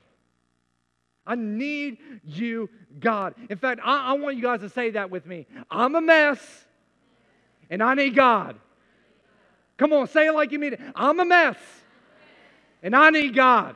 I 1.25 1.35
need 1.35 1.97
you, 2.25 2.69
God. 2.99 3.35
In 3.49 3.57
fact, 3.57 3.79
I, 3.83 4.09
I 4.09 4.13
want 4.13 4.35
you 4.35 4.41
guys 4.41 4.59
to 4.59 4.69
say 4.69 4.91
that 4.91 5.09
with 5.09 5.25
me. 5.25 5.47
I'm 5.71 5.95
a 5.95 6.01
mess 6.01 6.65
and 7.69 7.81
I 7.81 7.93
need 7.93 8.15
God. 8.15 8.57
Come 9.77 9.93
on, 9.93 10.07
say 10.07 10.27
it 10.27 10.33
like 10.33 10.51
you 10.51 10.59
mean 10.59 10.73
it. 10.73 10.81
I'm 10.95 11.19
a 11.19 11.25
mess 11.25 11.57
and 12.83 12.95
I 12.95 13.09
need 13.09 13.33
God. 13.33 13.75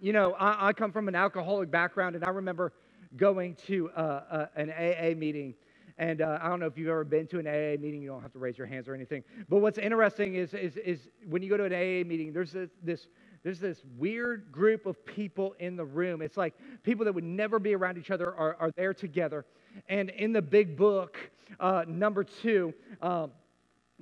You 0.00 0.12
know, 0.12 0.32
I, 0.34 0.68
I 0.68 0.72
come 0.72 0.92
from 0.92 1.08
an 1.08 1.14
alcoholic 1.14 1.70
background, 1.70 2.16
and 2.16 2.24
I 2.24 2.28
remember 2.28 2.72
going 3.16 3.56
to 3.66 3.90
uh, 3.90 4.22
uh, 4.30 4.46
an 4.56 4.70
AA 4.70 5.14
meeting. 5.16 5.54
And 5.98 6.20
uh, 6.20 6.38
I 6.42 6.48
don't 6.48 6.60
know 6.60 6.66
if 6.66 6.76
you've 6.76 6.88
ever 6.88 7.04
been 7.04 7.26
to 7.28 7.38
an 7.38 7.46
AA 7.46 7.80
meeting. 7.80 8.02
You 8.02 8.08
don't 8.08 8.22
have 8.22 8.32
to 8.32 8.38
raise 8.38 8.58
your 8.58 8.66
hands 8.66 8.86
or 8.86 8.94
anything. 8.94 9.24
But 9.48 9.58
what's 9.58 9.78
interesting 9.78 10.34
is, 10.34 10.52
is, 10.52 10.76
is 10.76 11.08
when 11.28 11.42
you 11.42 11.48
go 11.48 11.56
to 11.56 11.64
an 11.64 11.72
AA 11.72 12.06
meeting, 12.06 12.32
there's 12.32 12.52
this, 12.52 12.70
this, 12.82 13.06
there's 13.42 13.60
this 13.60 13.82
weird 13.96 14.52
group 14.52 14.86
of 14.86 15.04
people 15.06 15.54
in 15.58 15.76
the 15.76 15.84
room. 15.84 16.20
It's 16.20 16.36
like 16.36 16.54
people 16.82 17.04
that 17.06 17.14
would 17.14 17.24
never 17.24 17.58
be 17.58 17.74
around 17.74 17.96
each 17.96 18.10
other 18.10 18.34
are, 18.34 18.56
are 18.60 18.70
there 18.76 18.92
together. 18.92 19.46
And 19.88 20.10
in 20.10 20.32
the 20.32 20.42
big 20.42 20.76
book, 20.76 21.16
uh, 21.60 21.84
number 21.86 22.24
two, 22.24 22.74
uh, 23.00 23.28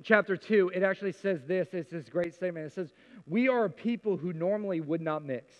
chapter 0.03 0.35
2, 0.35 0.71
it 0.73 0.83
actually 0.83 1.11
says 1.11 1.41
this. 1.45 1.69
It's 1.73 1.91
this 1.91 2.09
great 2.09 2.33
statement. 2.33 2.65
It 2.65 2.73
says, 2.73 2.93
We 3.27 3.47
are 3.47 3.65
a 3.65 3.69
people 3.69 4.17
who 4.17 4.33
normally 4.33 4.81
would 4.81 5.01
not 5.01 5.23
mix, 5.23 5.53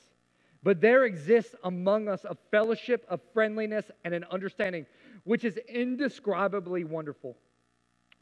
but 0.65 0.81
there 0.81 1.05
exists 1.05 1.53
among 1.63 2.07
us 2.07 2.25
a 2.25 2.35
fellowship 2.49 3.05
of 3.07 3.21
friendliness 3.35 3.91
and 4.03 4.15
an 4.15 4.25
understanding, 4.31 4.87
which 5.23 5.43
is 5.43 5.57
indescribably 5.69 6.83
wonderful. 6.83 7.37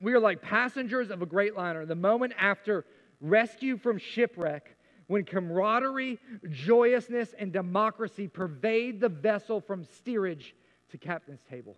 We 0.02 0.12
are 0.12 0.20
like 0.20 0.42
passengers 0.42 1.10
of 1.10 1.22
a 1.22 1.26
great 1.26 1.56
liner. 1.56 1.86
The 1.86 1.96
moment 1.96 2.34
after 2.38 2.86
rescue 3.22 3.78
from 3.78 3.98
shipwreck, 3.98 4.76
when 5.08 5.24
camaraderie, 5.24 6.20
joyousness, 6.50 7.34
and 7.40 7.54
democracy 7.54 8.28
pervade 8.28 9.00
the 9.00 9.08
vessel 9.08 9.62
from 9.62 9.86
steerage 9.86 10.54
to 10.92 10.98
captain's 10.98 11.44
table. 11.50 11.78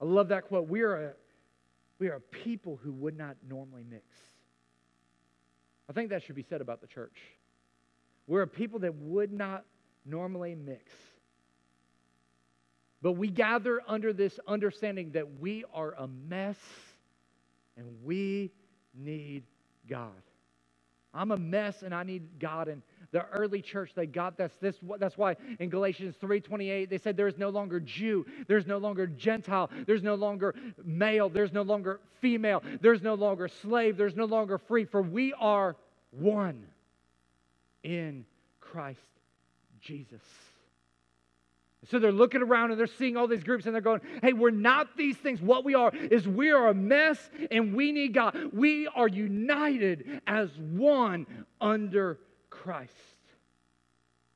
I 0.00 0.04
love 0.04 0.28
that 0.28 0.48
quote. 0.48 0.68
We 0.68 0.80
are 0.80 0.96
a, 0.96 1.12
we 2.00 2.08
are 2.08 2.16
a 2.16 2.20
people 2.20 2.80
who 2.82 2.90
would 2.90 3.16
not 3.16 3.36
normally 3.48 3.84
mix. 3.88 4.04
I 5.88 5.92
think 5.92 6.10
that 6.10 6.24
should 6.24 6.34
be 6.34 6.42
said 6.42 6.60
about 6.60 6.80
the 6.80 6.88
church. 6.88 7.37
We're 8.28 8.42
a 8.42 8.46
people 8.46 8.80
that 8.80 8.94
would 8.94 9.32
not 9.32 9.64
normally 10.04 10.54
mix. 10.54 10.92
But 13.00 13.12
we 13.12 13.28
gather 13.28 13.80
under 13.88 14.12
this 14.12 14.38
understanding 14.46 15.12
that 15.12 15.40
we 15.40 15.64
are 15.72 15.94
a 15.96 16.06
mess 16.28 16.56
and 17.76 17.86
we 18.04 18.50
need 18.94 19.44
God. 19.88 20.10
I'm 21.14 21.30
a 21.30 21.36
mess 21.38 21.82
and 21.82 21.94
I 21.94 22.02
need 22.02 22.38
God. 22.38 22.68
And 22.68 22.82
the 23.12 23.24
early 23.28 23.62
church, 23.62 23.92
they 23.94 24.04
got 24.04 24.36
this. 24.36 24.52
this 24.60 24.76
that's 24.98 25.16
why 25.16 25.36
in 25.58 25.70
Galatians 25.70 26.16
3.28, 26.20 26.90
they 26.90 26.98
said 26.98 27.16
there 27.16 27.28
is 27.28 27.38
no 27.38 27.48
longer 27.48 27.80
Jew, 27.80 28.26
there's 28.46 28.66
no 28.66 28.76
longer 28.76 29.06
Gentile, 29.06 29.70
there's 29.86 30.02
no 30.02 30.16
longer 30.16 30.54
male, 30.84 31.30
there's 31.30 31.52
no 31.52 31.62
longer 31.62 32.00
female, 32.20 32.62
there's 32.82 33.00
no 33.00 33.14
longer 33.14 33.48
slave, 33.48 33.96
there's 33.96 34.16
no 34.16 34.26
longer 34.26 34.58
free, 34.58 34.84
for 34.84 35.00
we 35.00 35.32
are 35.34 35.76
one 36.10 36.66
in 37.82 38.24
Christ 38.60 39.00
Jesus. 39.80 40.22
So 41.90 41.98
they're 41.98 42.10
looking 42.10 42.42
around 42.42 42.72
and 42.72 42.78
they're 42.78 42.86
seeing 42.86 43.16
all 43.16 43.28
these 43.28 43.44
groups 43.44 43.66
and 43.66 43.74
they're 43.74 43.80
going, 43.80 44.00
hey, 44.20 44.32
we're 44.32 44.50
not 44.50 44.96
these 44.96 45.16
things. 45.16 45.40
What 45.40 45.64
we 45.64 45.74
are 45.74 45.94
is 45.94 46.26
we 46.26 46.50
are 46.50 46.68
a 46.68 46.74
mess 46.74 47.30
and 47.50 47.74
we 47.74 47.92
need 47.92 48.14
God. 48.14 48.36
We 48.52 48.88
are 48.88 49.08
united 49.08 50.20
as 50.26 50.50
one 50.58 51.26
under 51.60 52.18
Christ. 52.50 52.92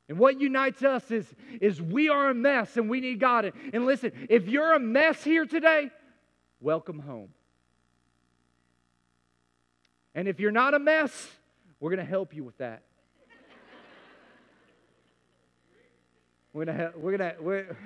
And 0.08 0.18
what 0.18 0.40
unites 0.40 0.82
us 0.82 1.10
is, 1.10 1.26
is 1.60 1.80
we 1.82 2.08
are 2.08 2.30
a 2.30 2.34
mess 2.34 2.76
and 2.76 2.88
we 2.88 3.00
need 3.00 3.18
God. 3.18 3.52
And, 3.72 3.86
listen, 3.86 4.12
if 4.28 4.46
you're 4.46 4.74
a 4.74 4.80
mess 4.80 5.24
here 5.24 5.46
today, 5.46 5.90
welcome 6.60 7.00
home. 7.00 7.30
And 10.14 10.28
if 10.28 10.38
you're 10.38 10.52
not 10.52 10.74
a 10.74 10.78
mess, 10.78 11.30
we're 11.80 11.90
going 11.90 12.04
to 12.04 12.10
help 12.10 12.34
you 12.34 12.44
with 12.44 12.58
that. 12.58 12.82
We're 16.52 16.66
gonna 16.66 16.92
we're 16.96 17.16
gonna 17.16 17.34
we're, 17.40 17.76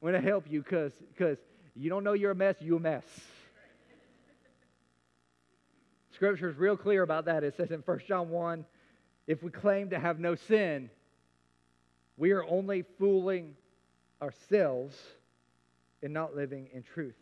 we're 0.00 0.12
gonna 0.12 0.24
help 0.24 0.46
you 0.48 0.62
because 0.62 0.92
because 1.16 1.38
you 1.74 1.90
don't 1.90 2.04
know 2.04 2.14
you're 2.14 2.30
a 2.30 2.34
mess, 2.34 2.56
you 2.60 2.76
a 2.76 2.80
mess. 2.80 3.04
Scripture 6.14 6.48
is 6.48 6.56
real 6.56 6.76
clear 6.76 7.02
about 7.02 7.24
that. 7.24 7.42
It 7.42 7.56
says 7.56 7.70
in 7.70 7.80
1 7.80 8.00
John 8.06 8.28
1, 8.28 8.64
if 9.26 9.42
we 9.42 9.50
claim 9.50 9.90
to 9.90 9.98
have 9.98 10.20
no 10.20 10.34
sin, 10.34 10.90
we 12.16 12.32
are 12.32 12.44
only 12.44 12.84
fooling 12.98 13.56
ourselves 14.20 14.96
in 16.02 16.12
not 16.12 16.36
living 16.36 16.68
in 16.72 16.82
truth. 16.82 17.16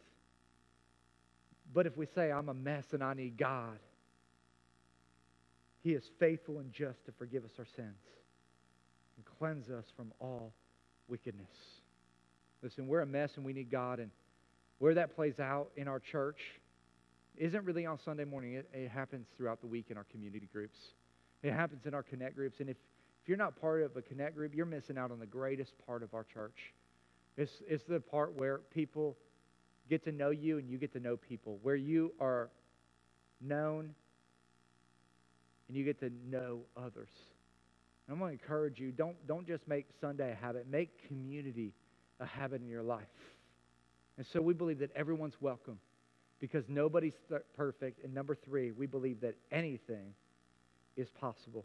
But 1.73 1.87
if 1.87 1.97
we 1.97 2.07
say, 2.07 2.33
I'm 2.33 2.49
a 2.49 2.55
mess 2.55 2.93
and 2.93 3.03
I 3.03 3.15
need 3.15 3.39
God, 3.39 3.79
He 5.83 5.93
is 5.93 6.05
faithful 6.19 6.59
and 6.59 6.73
just 6.73 7.07
to 7.07 7.13
forgive 7.13 7.45
us 7.45 7.53
our 7.59 7.67
sins 7.77 8.20
and 9.21 9.39
cleanse 9.39 9.69
us 9.69 9.85
from 9.97 10.13
all 10.21 10.53
wickedness. 11.09 11.49
Listen, 12.63 12.87
we're 12.87 13.01
a 13.01 13.07
mess 13.07 13.33
and 13.37 13.45
we 13.45 13.53
need 13.53 13.71
God. 13.71 13.99
And 13.99 14.11
where 14.79 14.95
that 14.95 15.15
plays 15.15 15.39
out 15.41 15.71
in 15.77 15.89
our 15.89 15.99
church 15.99 16.39
isn't 17.37 17.65
really 17.65 17.87
on 17.87 17.99
Sunday 18.05 18.25
morning. 18.25 18.55
It, 18.55 18.69
it 18.73 18.89
happens 18.89 19.27
throughout 19.37 19.61
the 19.61 19.67
week 19.67 19.87
in 19.91 19.97
our 19.97 20.05
community 20.05 20.49
groups. 20.53 20.79
It 21.43 21.53
happens 21.53 21.87
in 21.87 21.95
our 21.95 22.03
connect 22.03 22.37
groups. 22.37 22.61
And 22.61 22.69
if, 22.69 22.77
if 23.23 23.29
you're 23.29 23.39
not 23.39 23.61
part 23.61 23.83
of 23.83 23.97
a 23.97 24.03
connect 24.03 24.37
group, 24.37 24.55
you're 24.55 24.67
missing 24.67 24.97
out 24.99 25.11
on 25.11 25.19
the 25.19 25.27
greatest 25.27 25.73
part 25.87 26.03
of 26.03 26.15
our 26.15 26.25
church. 26.25 26.73
It's, 27.37 27.53
it's 27.69 27.85
the 27.85 28.01
part 28.01 28.35
where 28.39 28.59
people 28.75 29.17
get 29.89 30.05
to 30.05 30.13
know 30.13 30.31
you 30.31 30.59
and 30.59 30.69
you 30.69 30.79
get 30.79 30.93
to 30.93 31.01
know 31.01 31.17
people, 31.17 31.59
where 31.63 31.77
you 31.77 32.13
are 32.21 32.51
known 33.41 33.95
and 35.69 35.77
you 35.77 35.85
get 35.85 36.01
to 36.01 36.11
know 36.31 36.61
others. 36.77 37.11
I'm 38.13 38.19
going 38.19 38.37
to 38.37 38.43
encourage 38.43 38.79
you 38.79 38.93
don't, 38.93 39.17
don't 39.27 39.47
just 39.47 39.67
make 39.69 39.87
Sunday 40.01 40.33
a 40.33 40.35
habit, 40.35 40.67
make 40.69 41.07
community 41.07 41.73
a 42.19 42.27
habit 42.27 42.61
in 42.61 42.69
your 42.69 42.83
life. 42.83 43.07
And 44.17 44.27
so 44.27 44.41
we 44.41 44.53
believe 44.53 44.79
that 44.81 44.91
everyone's 44.95 45.41
welcome 45.41 45.79
because 46.41 46.65
nobody's 46.69 47.15
perfect. 47.57 48.05
And 48.05 48.13
number 48.13 48.35
three, 48.35 48.73
we 48.73 48.87
believe 48.87 49.21
that 49.21 49.37
anything 49.53 50.15
is 50.97 51.09
possible. 51.11 51.65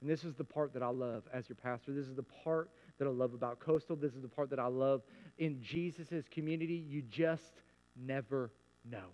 And 0.00 0.10
this 0.10 0.24
is 0.24 0.34
the 0.34 0.44
part 0.44 0.72
that 0.74 0.82
I 0.82 0.88
love 0.88 1.24
as 1.32 1.48
your 1.48 1.56
pastor. 1.56 1.92
This 1.92 2.06
is 2.06 2.14
the 2.14 2.22
part 2.22 2.70
that 2.98 3.06
I 3.06 3.10
love 3.10 3.32
about 3.32 3.60
Coastal. 3.60 3.96
This 3.96 4.14
is 4.14 4.22
the 4.22 4.28
part 4.28 4.50
that 4.50 4.58
I 4.58 4.66
love 4.66 5.02
in 5.38 5.62
Jesus' 5.62 6.24
community. 6.30 6.84
You 6.88 7.02
just 7.02 7.62
never 7.96 8.50
know. 8.90 9.06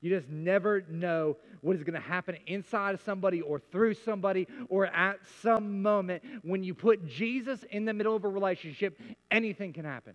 You 0.00 0.10
just 0.10 0.28
never 0.28 0.84
know 0.88 1.36
what 1.60 1.76
is 1.76 1.82
going 1.82 2.00
to 2.00 2.08
happen 2.08 2.36
inside 2.46 2.94
of 2.94 3.02
somebody 3.02 3.40
or 3.40 3.58
through 3.58 3.94
somebody 3.94 4.46
or 4.68 4.86
at 4.86 5.18
some 5.42 5.82
moment. 5.82 6.22
When 6.42 6.62
you 6.62 6.74
put 6.74 7.06
Jesus 7.06 7.64
in 7.70 7.84
the 7.84 7.92
middle 7.92 8.14
of 8.14 8.24
a 8.24 8.28
relationship, 8.28 9.00
anything 9.30 9.72
can 9.72 9.84
happen 9.84 10.14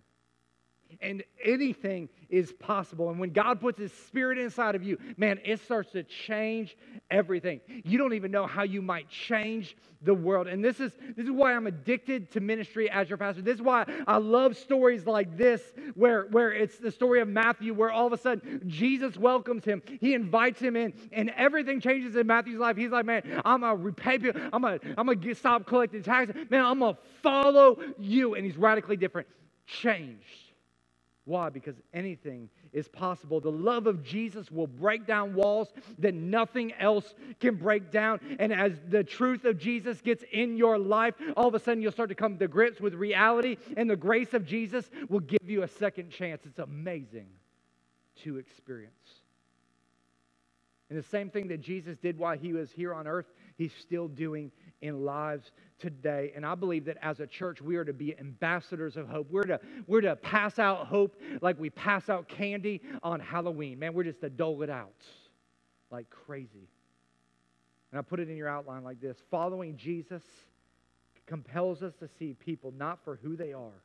and 1.00 1.22
anything 1.42 2.08
is 2.28 2.52
possible. 2.52 3.10
And 3.10 3.18
when 3.18 3.30
God 3.30 3.60
puts 3.60 3.78
His 3.78 3.92
Spirit 3.92 4.38
inside 4.38 4.74
of 4.74 4.82
you, 4.82 4.98
man, 5.16 5.38
it 5.44 5.60
starts 5.60 5.92
to 5.92 6.02
change 6.02 6.76
everything. 7.10 7.60
You 7.84 7.98
don't 7.98 8.14
even 8.14 8.30
know 8.30 8.46
how 8.46 8.62
you 8.62 8.82
might 8.82 9.08
change 9.08 9.76
the 10.04 10.14
world. 10.14 10.46
And 10.46 10.64
this 10.64 10.80
is 10.80 10.92
this 11.16 11.24
is 11.24 11.30
why 11.30 11.54
I'm 11.54 11.66
addicted 11.66 12.30
to 12.32 12.40
ministry 12.40 12.90
as 12.90 13.08
your 13.08 13.18
pastor. 13.18 13.42
This 13.42 13.56
is 13.56 13.62
why 13.62 13.86
I 14.06 14.18
love 14.18 14.56
stories 14.56 15.06
like 15.06 15.36
this, 15.36 15.62
where 15.94 16.26
where 16.30 16.52
it's 16.52 16.78
the 16.78 16.90
story 16.90 17.20
of 17.20 17.28
Matthew, 17.28 17.74
where 17.74 17.90
all 17.90 18.06
of 18.06 18.12
a 18.12 18.18
sudden 18.18 18.62
Jesus 18.66 19.16
welcomes 19.16 19.64
him, 19.64 19.82
he 20.00 20.14
invites 20.14 20.60
him 20.60 20.76
in, 20.76 20.92
and 21.12 21.30
everything 21.36 21.80
changes 21.80 22.16
in 22.16 22.26
Matthew's 22.26 22.58
life. 22.58 22.76
He's 22.76 22.90
like, 22.90 23.06
man, 23.06 23.22
I'm 23.44 23.60
gonna 23.60 23.76
repay 23.76 24.18
you. 24.20 24.32
I'm 24.52 24.62
gonna 24.62 24.80
I'm 24.96 25.06
gonna 25.06 25.34
stop 25.34 25.66
collecting 25.66 26.02
taxes. 26.02 26.36
Man, 26.50 26.64
I'm 26.64 26.78
gonna 26.78 26.98
follow 27.22 27.78
you, 27.98 28.34
and 28.34 28.44
he's 28.44 28.56
radically 28.56 28.96
different, 28.96 29.28
changed. 29.66 30.43
Why? 31.26 31.48
Because 31.48 31.76
anything 31.94 32.50
is 32.72 32.86
possible. 32.86 33.40
The 33.40 33.50
love 33.50 33.86
of 33.86 34.02
Jesus 34.02 34.50
will 34.50 34.66
break 34.66 35.06
down 35.06 35.34
walls 35.34 35.68
that 35.98 36.14
nothing 36.14 36.74
else 36.78 37.14
can 37.40 37.54
break 37.54 37.90
down. 37.90 38.20
And 38.38 38.52
as 38.52 38.72
the 38.88 39.02
truth 39.02 39.46
of 39.46 39.58
Jesus 39.58 40.02
gets 40.02 40.22
in 40.32 40.58
your 40.58 40.78
life, 40.78 41.14
all 41.34 41.48
of 41.48 41.54
a 41.54 41.58
sudden 41.58 41.82
you'll 41.82 41.92
start 41.92 42.10
to 42.10 42.14
come 42.14 42.36
to 42.36 42.48
grips 42.48 42.78
with 42.78 42.92
reality, 42.92 43.56
and 43.76 43.88
the 43.88 43.96
grace 43.96 44.34
of 44.34 44.44
Jesus 44.44 44.90
will 45.08 45.20
give 45.20 45.48
you 45.48 45.62
a 45.62 45.68
second 45.68 46.10
chance. 46.10 46.42
It's 46.44 46.58
amazing 46.58 47.28
to 48.24 48.36
experience. 48.36 48.92
And 50.90 50.98
the 50.98 51.08
same 51.08 51.30
thing 51.30 51.48
that 51.48 51.62
Jesus 51.62 51.96
did 51.96 52.18
while 52.18 52.36
he 52.36 52.52
was 52.52 52.70
here 52.70 52.92
on 52.92 53.06
earth, 53.06 53.26
he's 53.56 53.72
still 53.80 54.08
doing 54.08 54.50
in 54.82 55.04
lives 55.04 55.50
today. 55.78 56.32
And 56.34 56.44
I 56.44 56.54
believe 56.54 56.84
that 56.86 56.98
as 57.02 57.20
a 57.20 57.26
church, 57.26 57.60
we 57.60 57.76
are 57.76 57.84
to 57.84 57.92
be 57.92 58.16
ambassadors 58.18 58.96
of 58.96 59.08
hope. 59.08 59.28
We're 59.30 59.44
to, 59.44 59.60
we're 59.86 60.02
to 60.02 60.16
pass 60.16 60.58
out 60.58 60.86
hope 60.86 61.20
like 61.40 61.58
we 61.58 61.70
pass 61.70 62.08
out 62.08 62.28
candy 62.28 62.82
on 63.02 63.20
Halloween. 63.20 63.78
Man, 63.78 63.94
we're 63.94 64.04
just 64.04 64.20
to 64.20 64.30
dole 64.30 64.62
it 64.62 64.70
out 64.70 64.92
like 65.90 66.10
crazy. 66.10 66.68
And 67.90 67.98
I 67.98 68.02
put 68.02 68.20
it 68.20 68.28
in 68.28 68.36
your 68.36 68.48
outline 68.48 68.82
like 68.82 69.00
this 69.00 69.16
Following 69.30 69.76
Jesus 69.76 70.22
compels 71.26 71.82
us 71.82 71.94
to 72.00 72.08
see 72.18 72.34
people 72.34 72.72
not 72.76 72.98
for 73.04 73.18
who 73.22 73.36
they 73.36 73.52
are, 73.52 73.82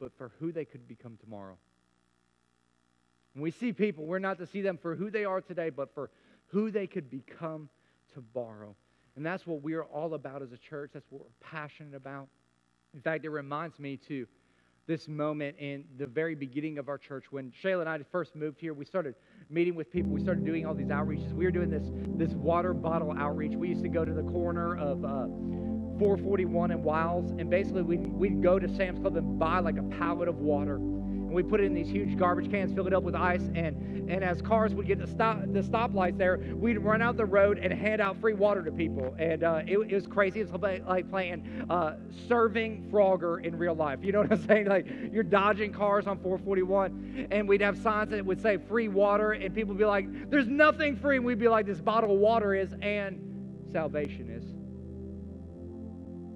but 0.00 0.16
for 0.16 0.32
who 0.40 0.52
they 0.52 0.64
could 0.64 0.88
become 0.88 1.18
tomorrow. 1.22 1.56
When 3.34 3.42
we 3.42 3.50
see 3.50 3.72
people, 3.72 4.06
we're 4.06 4.18
not 4.18 4.38
to 4.38 4.46
see 4.46 4.62
them 4.62 4.78
for 4.80 4.96
who 4.96 5.10
they 5.10 5.24
are 5.24 5.42
today, 5.42 5.70
but 5.70 5.94
for 5.94 6.10
who 6.46 6.70
they 6.70 6.86
could 6.86 7.10
become 7.10 7.68
tomorrow. 8.16 8.74
And 9.16 9.24
that's 9.24 9.46
what 9.46 9.62
we're 9.62 9.84
all 9.84 10.14
about 10.14 10.42
as 10.42 10.52
a 10.52 10.58
church. 10.58 10.90
That's 10.92 11.06
what 11.10 11.22
we're 11.22 11.48
passionate 11.48 11.94
about. 11.94 12.28
In 12.94 13.00
fact, 13.00 13.24
it 13.24 13.30
reminds 13.30 13.78
me 13.78 13.96
to 14.08 14.26
this 14.86 15.08
moment 15.08 15.56
in 15.58 15.84
the 15.98 16.06
very 16.06 16.34
beginning 16.34 16.78
of 16.78 16.88
our 16.88 16.98
church 16.98 17.24
when 17.30 17.52
Shayla 17.62 17.80
and 17.80 17.88
I 17.88 17.98
first 18.12 18.36
moved 18.36 18.60
here. 18.60 18.72
We 18.72 18.84
started 18.84 19.14
meeting 19.50 19.74
with 19.74 19.90
people. 19.90 20.12
We 20.12 20.20
started 20.20 20.44
doing 20.44 20.64
all 20.64 20.74
these 20.74 20.88
outreaches. 20.88 21.32
We 21.32 21.44
were 21.44 21.50
doing 21.50 21.70
this 21.70 21.90
this 22.16 22.34
water 22.36 22.72
bottle 22.72 23.12
outreach. 23.18 23.56
We 23.56 23.68
used 23.68 23.82
to 23.82 23.88
go 23.88 24.04
to 24.04 24.12
the 24.12 24.22
corner 24.22 24.76
of 24.76 25.04
uh, 25.04 25.26
441 25.98 26.70
and 26.70 26.84
Wiles, 26.84 27.30
and 27.32 27.50
basically 27.50 27.82
we'd, 27.82 28.06
we'd 28.06 28.42
go 28.42 28.58
to 28.58 28.68
Sam's 28.76 28.98
Club 29.00 29.16
and 29.16 29.38
buy 29.38 29.60
like 29.60 29.78
a 29.78 29.82
pallet 29.82 30.28
of 30.28 30.38
water 30.38 30.78
we 31.36 31.42
put 31.42 31.60
it 31.60 31.64
in 31.64 31.74
these 31.74 31.88
huge 31.88 32.16
garbage 32.16 32.50
cans, 32.50 32.72
fill 32.72 32.86
it 32.86 32.94
up 32.94 33.02
with 33.02 33.14
ice, 33.14 33.50
and 33.54 34.10
and 34.10 34.24
as 34.24 34.40
cars 34.40 34.72
would 34.72 34.86
get 34.86 34.98
the 34.98 35.06
stop 35.06 35.40
the 35.52 35.60
stoplights 35.60 36.16
there, 36.16 36.38
we'd 36.54 36.78
run 36.78 37.02
out 37.02 37.18
the 37.18 37.26
road 37.26 37.58
and 37.58 37.72
hand 37.74 38.00
out 38.00 38.18
free 38.22 38.32
water 38.32 38.62
to 38.62 38.72
people, 38.72 39.14
and 39.18 39.44
uh, 39.44 39.60
it, 39.66 39.76
it, 39.76 39.94
was 39.94 40.06
crazy. 40.06 40.40
It's 40.40 40.50
like 40.50 41.10
playing 41.10 41.66
uh, 41.68 41.96
serving 42.26 42.88
Frogger 42.90 43.44
in 43.44 43.58
real 43.58 43.74
life. 43.74 43.98
You 44.02 44.12
know 44.12 44.22
what 44.22 44.32
I'm 44.32 44.46
saying? 44.46 44.66
Like 44.66 44.86
you're 45.12 45.22
dodging 45.22 45.74
cars 45.74 46.06
on 46.06 46.18
441, 46.20 47.28
and 47.30 47.46
we'd 47.46 47.60
have 47.60 47.76
signs 47.76 48.12
that 48.12 48.24
would 48.24 48.40
say 48.40 48.56
free 48.56 48.88
water, 48.88 49.32
and 49.32 49.54
people 49.54 49.74
would 49.74 49.78
be 49.78 49.84
like, 49.84 50.30
"There's 50.30 50.48
nothing 50.48 50.96
free," 50.96 51.16
and 51.16 51.26
we'd 51.26 51.38
be 51.38 51.48
like, 51.48 51.66
"This 51.66 51.82
bottle 51.82 52.12
of 52.12 52.18
water 52.18 52.54
is," 52.54 52.74
and 52.80 53.68
salvation 53.70 54.30
is. 54.30 54.44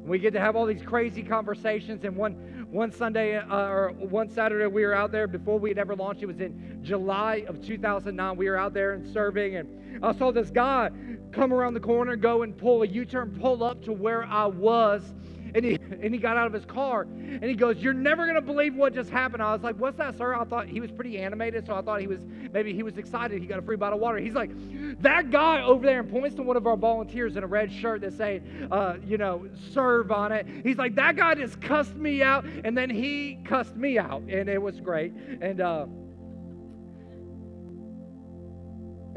We 0.06 0.18
get 0.18 0.32
to 0.32 0.40
have 0.40 0.56
all 0.56 0.66
these 0.66 0.82
crazy 0.82 1.22
conversations, 1.22 2.04
and 2.04 2.16
one 2.16 2.49
one 2.70 2.92
Sunday 2.92 3.36
uh, 3.36 3.66
or 3.66 3.90
one 3.92 4.28
Saturday, 4.28 4.66
we 4.66 4.84
were 4.84 4.94
out 4.94 5.10
there 5.10 5.26
before 5.26 5.58
we 5.58 5.70
had 5.70 5.78
ever 5.78 5.96
launched. 5.96 6.22
It 6.22 6.26
was 6.26 6.40
in 6.40 6.78
July 6.82 7.44
of 7.48 7.60
2009. 7.64 8.36
We 8.36 8.48
were 8.48 8.56
out 8.56 8.72
there 8.72 8.92
and 8.92 9.12
serving, 9.12 9.56
and 9.56 10.04
I 10.04 10.12
saw 10.12 10.30
this 10.30 10.50
guy 10.50 10.90
come 11.32 11.52
around 11.52 11.74
the 11.74 11.80
corner, 11.80 12.14
go 12.14 12.42
and 12.42 12.56
pull 12.56 12.82
a 12.82 12.86
U 12.86 13.04
turn, 13.04 13.36
pull 13.40 13.64
up 13.64 13.82
to 13.84 13.92
where 13.92 14.24
I 14.24 14.46
was 14.46 15.02
and 15.54 15.64
he, 15.64 15.78
and 16.02 16.14
he 16.14 16.18
got 16.18 16.36
out 16.36 16.46
of 16.46 16.52
his 16.52 16.64
car 16.64 17.02
and 17.02 17.44
he 17.44 17.54
goes, 17.54 17.78
You're 17.78 17.92
never 17.92 18.32
to 18.32 18.40
believe 18.40 18.74
what 18.74 18.94
just 18.94 19.10
happened. 19.10 19.42
I 19.42 19.52
was 19.52 19.62
like, 19.62 19.76
What's 19.76 19.98
that, 19.98 20.16
sir? 20.16 20.34
I 20.34 20.44
thought 20.44 20.66
he 20.66 20.80
was 20.80 20.90
pretty 20.90 21.18
animated, 21.18 21.66
so 21.66 21.74
I 21.74 21.82
thought 21.82 22.00
he 22.00 22.06
was 22.06 22.20
maybe 22.52 22.72
he 22.72 22.82
was 22.82 22.98
excited. 22.98 23.40
He 23.40 23.46
got 23.46 23.58
a 23.58 23.62
free 23.62 23.76
bottle 23.76 23.98
of 23.98 24.02
water. 24.02 24.18
He's 24.18 24.34
like, 24.34 24.50
That 25.02 25.30
guy 25.30 25.62
over 25.62 25.84
there 25.84 26.00
and 26.00 26.10
points 26.10 26.36
to 26.36 26.42
one 26.42 26.56
of 26.56 26.66
our 26.66 26.76
volunteers 26.76 27.36
in 27.36 27.44
a 27.44 27.46
red 27.46 27.72
shirt 27.72 28.00
that 28.02 28.14
saying, 28.14 28.68
uh, 28.70 28.96
You 29.06 29.18
know, 29.18 29.48
serve 29.72 30.10
on 30.10 30.32
it. 30.32 30.46
He's 30.62 30.78
like, 30.78 30.94
That 30.96 31.16
guy 31.16 31.34
just 31.34 31.60
cussed 31.60 31.96
me 31.96 32.22
out. 32.22 32.44
And 32.64 32.76
then 32.76 32.90
he 32.90 33.38
cussed 33.44 33.76
me 33.76 33.98
out. 33.98 34.22
And 34.22 34.48
it 34.48 34.60
was 34.60 34.80
great. 34.80 35.12
And, 35.40 35.60
uh, 35.60 35.86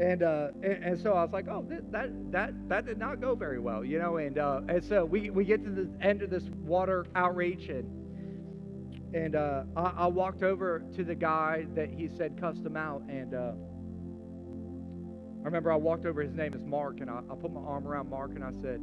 and, 0.00 0.22
uh, 0.22 0.48
and, 0.62 0.84
and 0.84 1.00
so 1.00 1.12
I 1.12 1.22
was 1.22 1.32
like, 1.32 1.46
oh, 1.48 1.64
that 1.92 2.32
that 2.32 2.68
that 2.68 2.86
did 2.86 2.98
not 2.98 3.20
go 3.20 3.36
very 3.36 3.60
well, 3.60 3.84
you 3.84 3.98
know. 3.98 4.16
And 4.16 4.38
uh, 4.38 4.62
and 4.68 4.82
so 4.82 5.04
we 5.04 5.30
we 5.30 5.44
get 5.44 5.62
to 5.64 5.70
the 5.70 5.88
end 6.00 6.22
of 6.22 6.30
this 6.30 6.44
water 6.64 7.06
outreach, 7.14 7.68
and 7.68 9.14
and 9.14 9.36
uh, 9.36 9.62
I, 9.76 9.92
I, 9.98 10.06
walked 10.08 10.42
over 10.42 10.82
to 10.96 11.04
the 11.04 11.14
guy 11.14 11.66
that 11.76 11.90
he 11.90 12.08
said 12.08 12.40
cussed 12.40 12.66
him 12.66 12.76
out, 12.76 13.02
and 13.08 13.34
uh, 13.34 13.52
I 15.42 15.44
remember 15.44 15.70
I 15.70 15.76
walked 15.76 16.06
over. 16.06 16.22
His 16.22 16.34
name 16.34 16.54
is 16.54 16.64
Mark, 16.64 17.00
and 17.00 17.08
I, 17.08 17.20
I 17.30 17.36
put 17.36 17.52
my 17.52 17.60
arm 17.60 17.86
around 17.86 18.10
Mark, 18.10 18.32
and 18.34 18.42
I 18.42 18.50
said, 18.50 18.80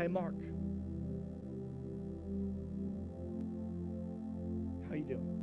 "Hey, 0.00 0.08
Mark, 0.08 0.34
how 4.88 4.96
you 4.96 5.04
doing?" 5.04 5.41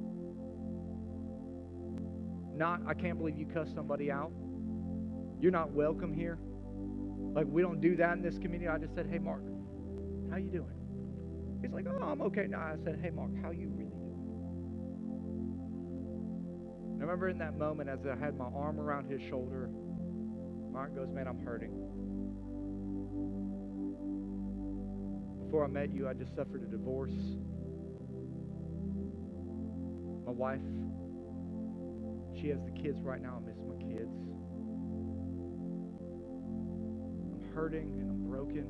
Not, 2.59 2.81
I 2.85 2.93
can't 2.93 3.17
believe 3.17 3.37
you 3.37 3.45
cussed 3.45 3.73
somebody 3.73 4.11
out. 4.11 4.33
You're 5.39 5.53
not 5.53 5.71
welcome 5.71 6.13
here. 6.13 6.37
Like 7.33 7.45
we 7.47 7.61
don't 7.61 7.79
do 7.79 7.95
that 7.95 8.17
in 8.17 8.21
this 8.21 8.37
community. 8.37 8.67
I 8.67 8.77
just 8.77 8.93
said, 8.93 9.07
hey 9.09 9.17
Mark, 9.17 9.43
how 10.29 10.35
you 10.35 10.49
doing? 10.49 10.75
He's 11.61 11.71
like, 11.71 11.85
oh, 11.87 12.03
I'm 12.03 12.21
okay. 12.21 12.47
Now 12.49 12.59
I 12.59 12.75
said, 12.83 12.99
hey 13.01 13.11
Mark, 13.11 13.31
how 13.41 13.51
you 13.51 13.69
really 13.69 13.85
doing? 13.85 13.95
I 16.97 17.01
remember 17.01 17.29
in 17.29 17.37
that 17.37 17.57
moment 17.57 17.89
as 17.89 17.99
I 18.05 18.17
had 18.21 18.37
my 18.37 18.49
arm 18.53 18.77
around 18.77 19.09
his 19.09 19.21
shoulder, 19.29 19.69
Mark 20.73 20.93
goes, 20.93 21.07
man, 21.13 21.29
I'm 21.29 21.39
hurting. 21.39 21.71
Before 25.45 25.63
I 25.63 25.67
met 25.69 25.93
you, 25.93 26.09
I 26.09 26.13
just 26.13 26.35
suffered 26.35 26.63
a 26.63 26.65
divorce. 26.65 27.13
My 30.25 30.33
wife 30.33 30.59
she 32.39 32.47
has 32.49 32.63
the 32.63 32.71
kids 32.71 33.01
right 33.01 33.21
now. 33.21 33.41
I 33.41 33.45
miss 33.45 33.57
my 33.67 33.75
kids. 33.75 34.15
I'm 37.33 37.41
hurting 37.53 37.99
and 37.99 38.09
I'm 38.09 38.29
broken. 38.29 38.65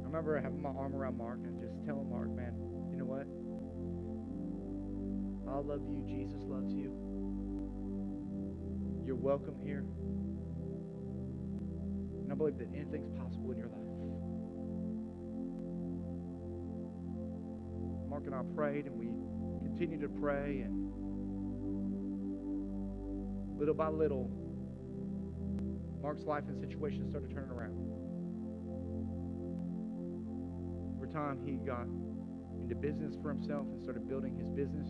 I 0.00 0.06
remember 0.06 0.40
having 0.40 0.62
my 0.62 0.70
arm 0.70 0.94
around 0.94 1.18
Mark 1.18 1.40
and 1.44 1.60
just 1.60 1.74
telling 1.84 2.08
Mark, 2.08 2.30
man, 2.34 2.54
you 2.90 2.96
know 2.98 3.04
what? 3.04 3.26
I 5.52 5.58
love 5.58 5.82
you. 5.86 6.02
Jesus 6.06 6.42
loves 6.44 6.72
you. 6.72 6.96
You're 9.04 9.16
welcome 9.16 9.58
here. 9.62 9.84
And 12.22 12.32
I 12.32 12.34
believe 12.34 12.56
that 12.58 12.68
anything's 12.74 13.10
possible 13.18 13.50
in 13.50 13.58
your 13.58 13.68
life. 13.68 13.79
Mark 18.20 18.26
and 18.26 18.34
I 18.34 18.54
prayed, 18.54 18.86
and 18.86 18.98
we 18.98 19.06
continued 19.66 20.02
to 20.02 20.08
pray, 20.08 20.60
and 20.60 20.92
little 23.58 23.74
by 23.74 23.88
little, 23.88 24.30
Mark's 26.02 26.24
life 26.24 26.44
and 26.48 26.60
situation 26.60 27.08
started 27.08 27.30
turning 27.30 27.50
around. 27.50 27.78
Over 30.96 31.06
time, 31.06 31.40
he 31.46 31.52
got 31.64 31.86
into 32.62 32.74
business 32.74 33.16
for 33.22 33.30
himself 33.30 33.66
and 33.72 33.82
started 33.82 34.06
building 34.06 34.36
his 34.36 34.48
business. 34.48 34.88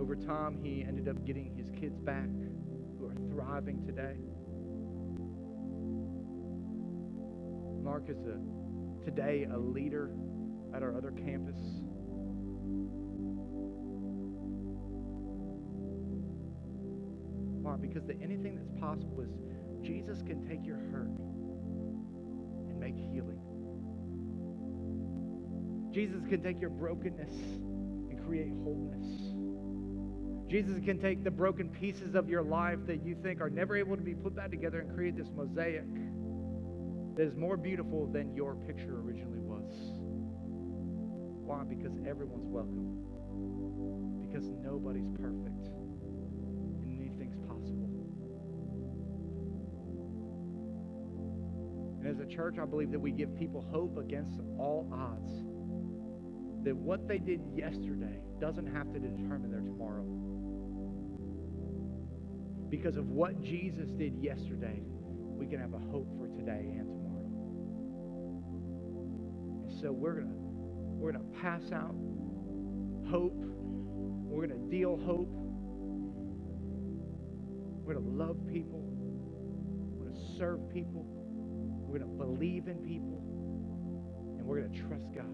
Over 0.00 0.16
time, 0.16 0.58
he 0.60 0.82
ended 0.82 1.08
up 1.08 1.24
getting 1.24 1.54
his 1.56 1.70
kids 1.78 1.98
back 2.00 2.28
who 2.98 3.06
are 3.06 3.14
thriving 3.30 3.84
today. 3.86 4.16
Mark 7.84 8.08
is 8.08 8.18
a 8.26 8.57
today 9.08 9.46
a 9.50 9.56
leader 9.56 10.10
at 10.74 10.82
our 10.82 10.94
other 10.94 11.12
campus. 11.12 11.56
Why? 17.62 17.76
Because 17.80 18.04
the 18.06 18.20
anything 18.22 18.56
that's 18.56 18.78
possible 18.78 19.22
is 19.22 19.30
Jesus 19.82 20.20
can 20.20 20.46
take 20.46 20.66
your 20.66 20.76
hurt 20.76 21.08
and 22.68 22.78
make 22.78 22.96
healing. 22.96 23.40
Jesus 25.90 26.20
can 26.28 26.42
take 26.42 26.60
your 26.60 26.70
brokenness 26.70 27.32
and 27.32 28.26
create 28.26 28.52
wholeness. 28.62 29.06
Jesus 30.50 30.84
can 30.84 30.98
take 30.98 31.24
the 31.24 31.30
broken 31.30 31.70
pieces 31.70 32.14
of 32.14 32.28
your 32.28 32.42
life 32.42 32.78
that 32.86 33.02
you 33.02 33.16
think 33.22 33.40
are 33.40 33.50
never 33.50 33.74
able 33.74 33.96
to 33.96 34.02
be 34.02 34.14
put 34.14 34.36
back 34.36 34.50
together 34.50 34.80
and 34.80 34.94
create 34.94 35.16
this 35.16 35.28
mosaic 35.34 35.84
that 37.18 37.26
is 37.26 37.34
more 37.34 37.56
beautiful 37.56 38.06
than 38.06 38.32
your 38.32 38.54
picture 38.54 39.00
originally 39.00 39.40
was. 39.40 39.74
Why? 41.44 41.64
Because 41.64 41.98
everyone's 42.08 42.46
welcome. 42.46 43.02
Because 44.22 44.48
nobody's 44.62 45.08
perfect. 45.18 45.66
And 45.66 46.86
anything's 46.86 47.34
possible. 47.48 47.90
And 51.98 52.06
as 52.06 52.20
a 52.20 52.26
church, 52.26 52.56
I 52.62 52.64
believe 52.66 52.92
that 52.92 53.00
we 53.00 53.10
give 53.10 53.34
people 53.36 53.66
hope 53.72 53.98
against 53.98 54.38
all 54.56 54.88
odds. 54.94 55.42
That 56.62 56.76
what 56.76 57.08
they 57.08 57.18
did 57.18 57.40
yesterday 57.52 58.20
doesn't 58.40 58.68
have 58.68 58.92
to 58.92 59.00
determine 59.00 59.50
their 59.50 59.58
tomorrow. 59.58 60.06
Because 62.70 62.96
of 62.96 63.08
what 63.08 63.42
Jesus 63.42 63.88
did 63.90 64.22
yesterday, 64.22 64.82
we 65.36 65.46
can 65.46 65.58
have 65.58 65.74
a 65.74 65.78
hope 65.90 66.06
for 66.16 66.28
today 66.28 66.76
and 66.78 66.86
tomorrow 66.86 66.97
so 69.80 69.92
we're 69.92 70.14
gonna 70.14 70.34
we're 70.34 71.12
gonna 71.12 71.24
pass 71.40 71.62
out 71.72 71.94
hope. 73.08 73.36
We're 73.36 74.46
gonna 74.46 74.68
deal 74.70 74.96
hope. 74.96 75.28
We're 77.84 77.94
gonna 77.94 78.06
love 78.06 78.36
people. 78.48 78.82
We're 79.96 80.10
gonna 80.10 80.36
serve 80.36 80.68
people. 80.72 81.06
We're 81.06 82.00
gonna 82.00 82.10
believe 82.12 82.66
in 82.66 82.78
people, 82.78 83.22
and 84.36 84.44
we're 84.44 84.62
gonna 84.62 84.88
trust 84.88 85.06
God 85.14 85.24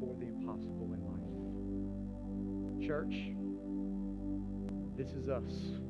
for 0.00 0.16
the 0.18 0.26
impossible 0.26 0.92
in 0.94 1.00
life. 2.80 2.86
Church, 2.86 3.14
this 4.96 5.10
is 5.14 5.28
us. 5.28 5.89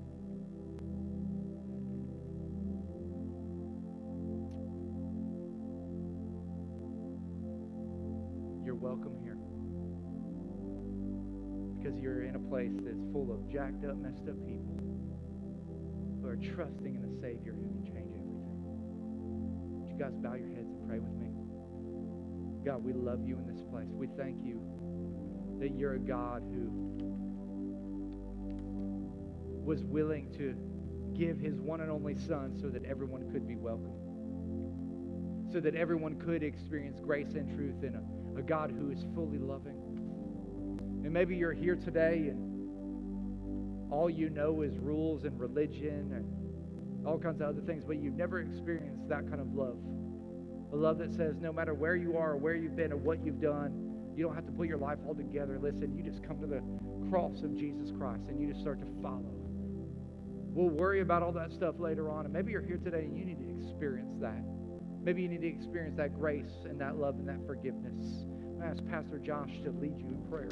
Welcome 8.80 9.14
here. 9.22 9.36
Because 11.76 12.00
you're 12.00 12.24
in 12.24 12.34
a 12.34 12.38
place 12.48 12.72
that's 12.82 13.04
full 13.12 13.30
of 13.30 13.46
jacked 13.52 13.84
up, 13.84 13.96
messed 13.96 14.26
up 14.26 14.40
people 14.46 14.80
who 16.20 16.26
are 16.26 16.36
trusting 16.36 16.94
in 16.94 17.02
the 17.02 17.20
Savior 17.20 17.52
who 17.52 17.68
can 17.68 17.84
change 17.84 18.16
everything. 18.16 18.56
Would 19.80 19.90
you 19.90 19.98
guys 19.98 20.14
bow 20.16 20.34
your 20.34 20.48
heads 20.48 20.72
and 20.72 20.88
pray 20.88 20.98
with 20.98 21.12
me? 21.12 21.28
God, 22.64 22.82
we 22.82 22.94
love 22.94 23.20
you 23.22 23.36
in 23.36 23.46
this 23.46 23.62
place. 23.70 23.88
We 23.92 24.08
thank 24.16 24.42
you 24.42 24.60
that 25.60 25.76
you're 25.76 25.94
a 25.94 25.98
God 25.98 26.42
who 26.42 26.68
was 29.62 29.84
willing 29.84 30.32
to 30.38 30.56
give 31.18 31.38
his 31.38 31.60
one 31.60 31.82
and 31.82 31.90
only 31.90 32.16
Son 32.16 32.58
so 32.58 32.68
that 32.68 32.84
everyone 32.86 33.30
could 33.30 33.46
be 33.46 33.56
welcome, 33.56 33.92
so 35.52 35.60
that 35.60 35.74
everyone 35.74 36.18
could 36.18 36.42
experience 36.42 36.98
grace 36.98 37.34
and 37.34 37.54
truth 37.54 37.82
in 37.82 37.94
a, 37.94 38.02
a 38.36 38.42
God 38.42 38.70
who 38.70 38.90
is 38.90 39.04
fully 39.14 39.38
loving. 39.38 39.76
And 41.04 41.12
maybe 41.12 41.36
you're 41.36 41.52
here 41.52 41.76
today 41.76 42.28
and 42.28 43.92
all 43.92 44.08
you 44.08 44.30
know 44.30 44.62
is 44.62 44.78
rules 44.78 45.24
and 45.24 45.38
religion 45.38 46.12
and 46.14 47.06
all 47.06 47.18
kinds 47.18 47.40
of 47.40 47.48
other 47.48 47.62
things, 47.62 47.84
but 47.84 47.96
you've 48.02 48.14
never 48.14 48.40
experienced 48.40 49.08
that 49.08 49.28
kind 49.28 49.40
of 49.40 49.54
love. 49.54 49.78
A 50.72 50.76
love 50.76 50.98
that 50.98 51.12
says 51.12 51.36
no 51.40 51.52
matter 51.52 51.74
where 51.74 51.96
you 51.96 52.16
are 52.16 52.32
or 52.32 52.36
where 52.36 52.54
you've 52.54 52.76
been 52.76 52.92
or 52.92 52.96
what 52.96 53.24
you've 53.24 53.40
done, 53.40 54.12
you 54.14 54.24
don't 54.24 54.34
have 54.34 54.46
to 54.46 54.52
put 54.52 54.68
your 54.68 54.78
life 54.78 54.98
all 55.06 55.14
together. 55.14 55.58
Listen, 55.60 55.96
you 55.96 56.02
just 56.02 56.22
come 56.22 56.40
to 56.40 56.46
the 56.46 56.62
cross 57.10 57.42
of 57.42 57.56
Jesus 57.56 57.90
Christ 57.96 58.28
and 58.28 58.40
you 58.40 58.48
just 58.48 58.60
start 58.60 58.80
to 58.80 58.86
follow. 59.02 59.34
We'll 60.52 60.68
worry 60.68 61.00
about 61.00 61.22
all 61.22 61.32
that 61.32 61.52
stuff 61.52 61.76
later 61.78 62.10
on. 62.10 62.24
And 62.24 62.34
maybe 62.34 62.52
you're 62.52 62.60
here 62.60 62.76
today 62.76 63.04
and 63.04 63.16
you 63.16 63.24
need 63.24 63.38
to 63.38 63.66
experience 63.66 64.14
that. 64.20 64.44
Maybe 65.02 65.22
you 65.22 65.28
need 65.28 65.40
to 65.40 65.48
experience 65.48 65.96
that 65.96 66.14
grace 66.18 66.52
and 66.64 66.80
that 66.80 66.96
love 66.96 67.16
and 67.16 67.28
that 67.28 67.46
forgiveness. 67.46 68.26
I 68.62 68.66
ask 68.66 68.84
Pastor 68.86 69.18
Josh 69.18 69.50
to 69.64 69.70
lead 69.70 69.98
you 69.98 70.08
in 70.08 70.22
prayer. 70.30 70.50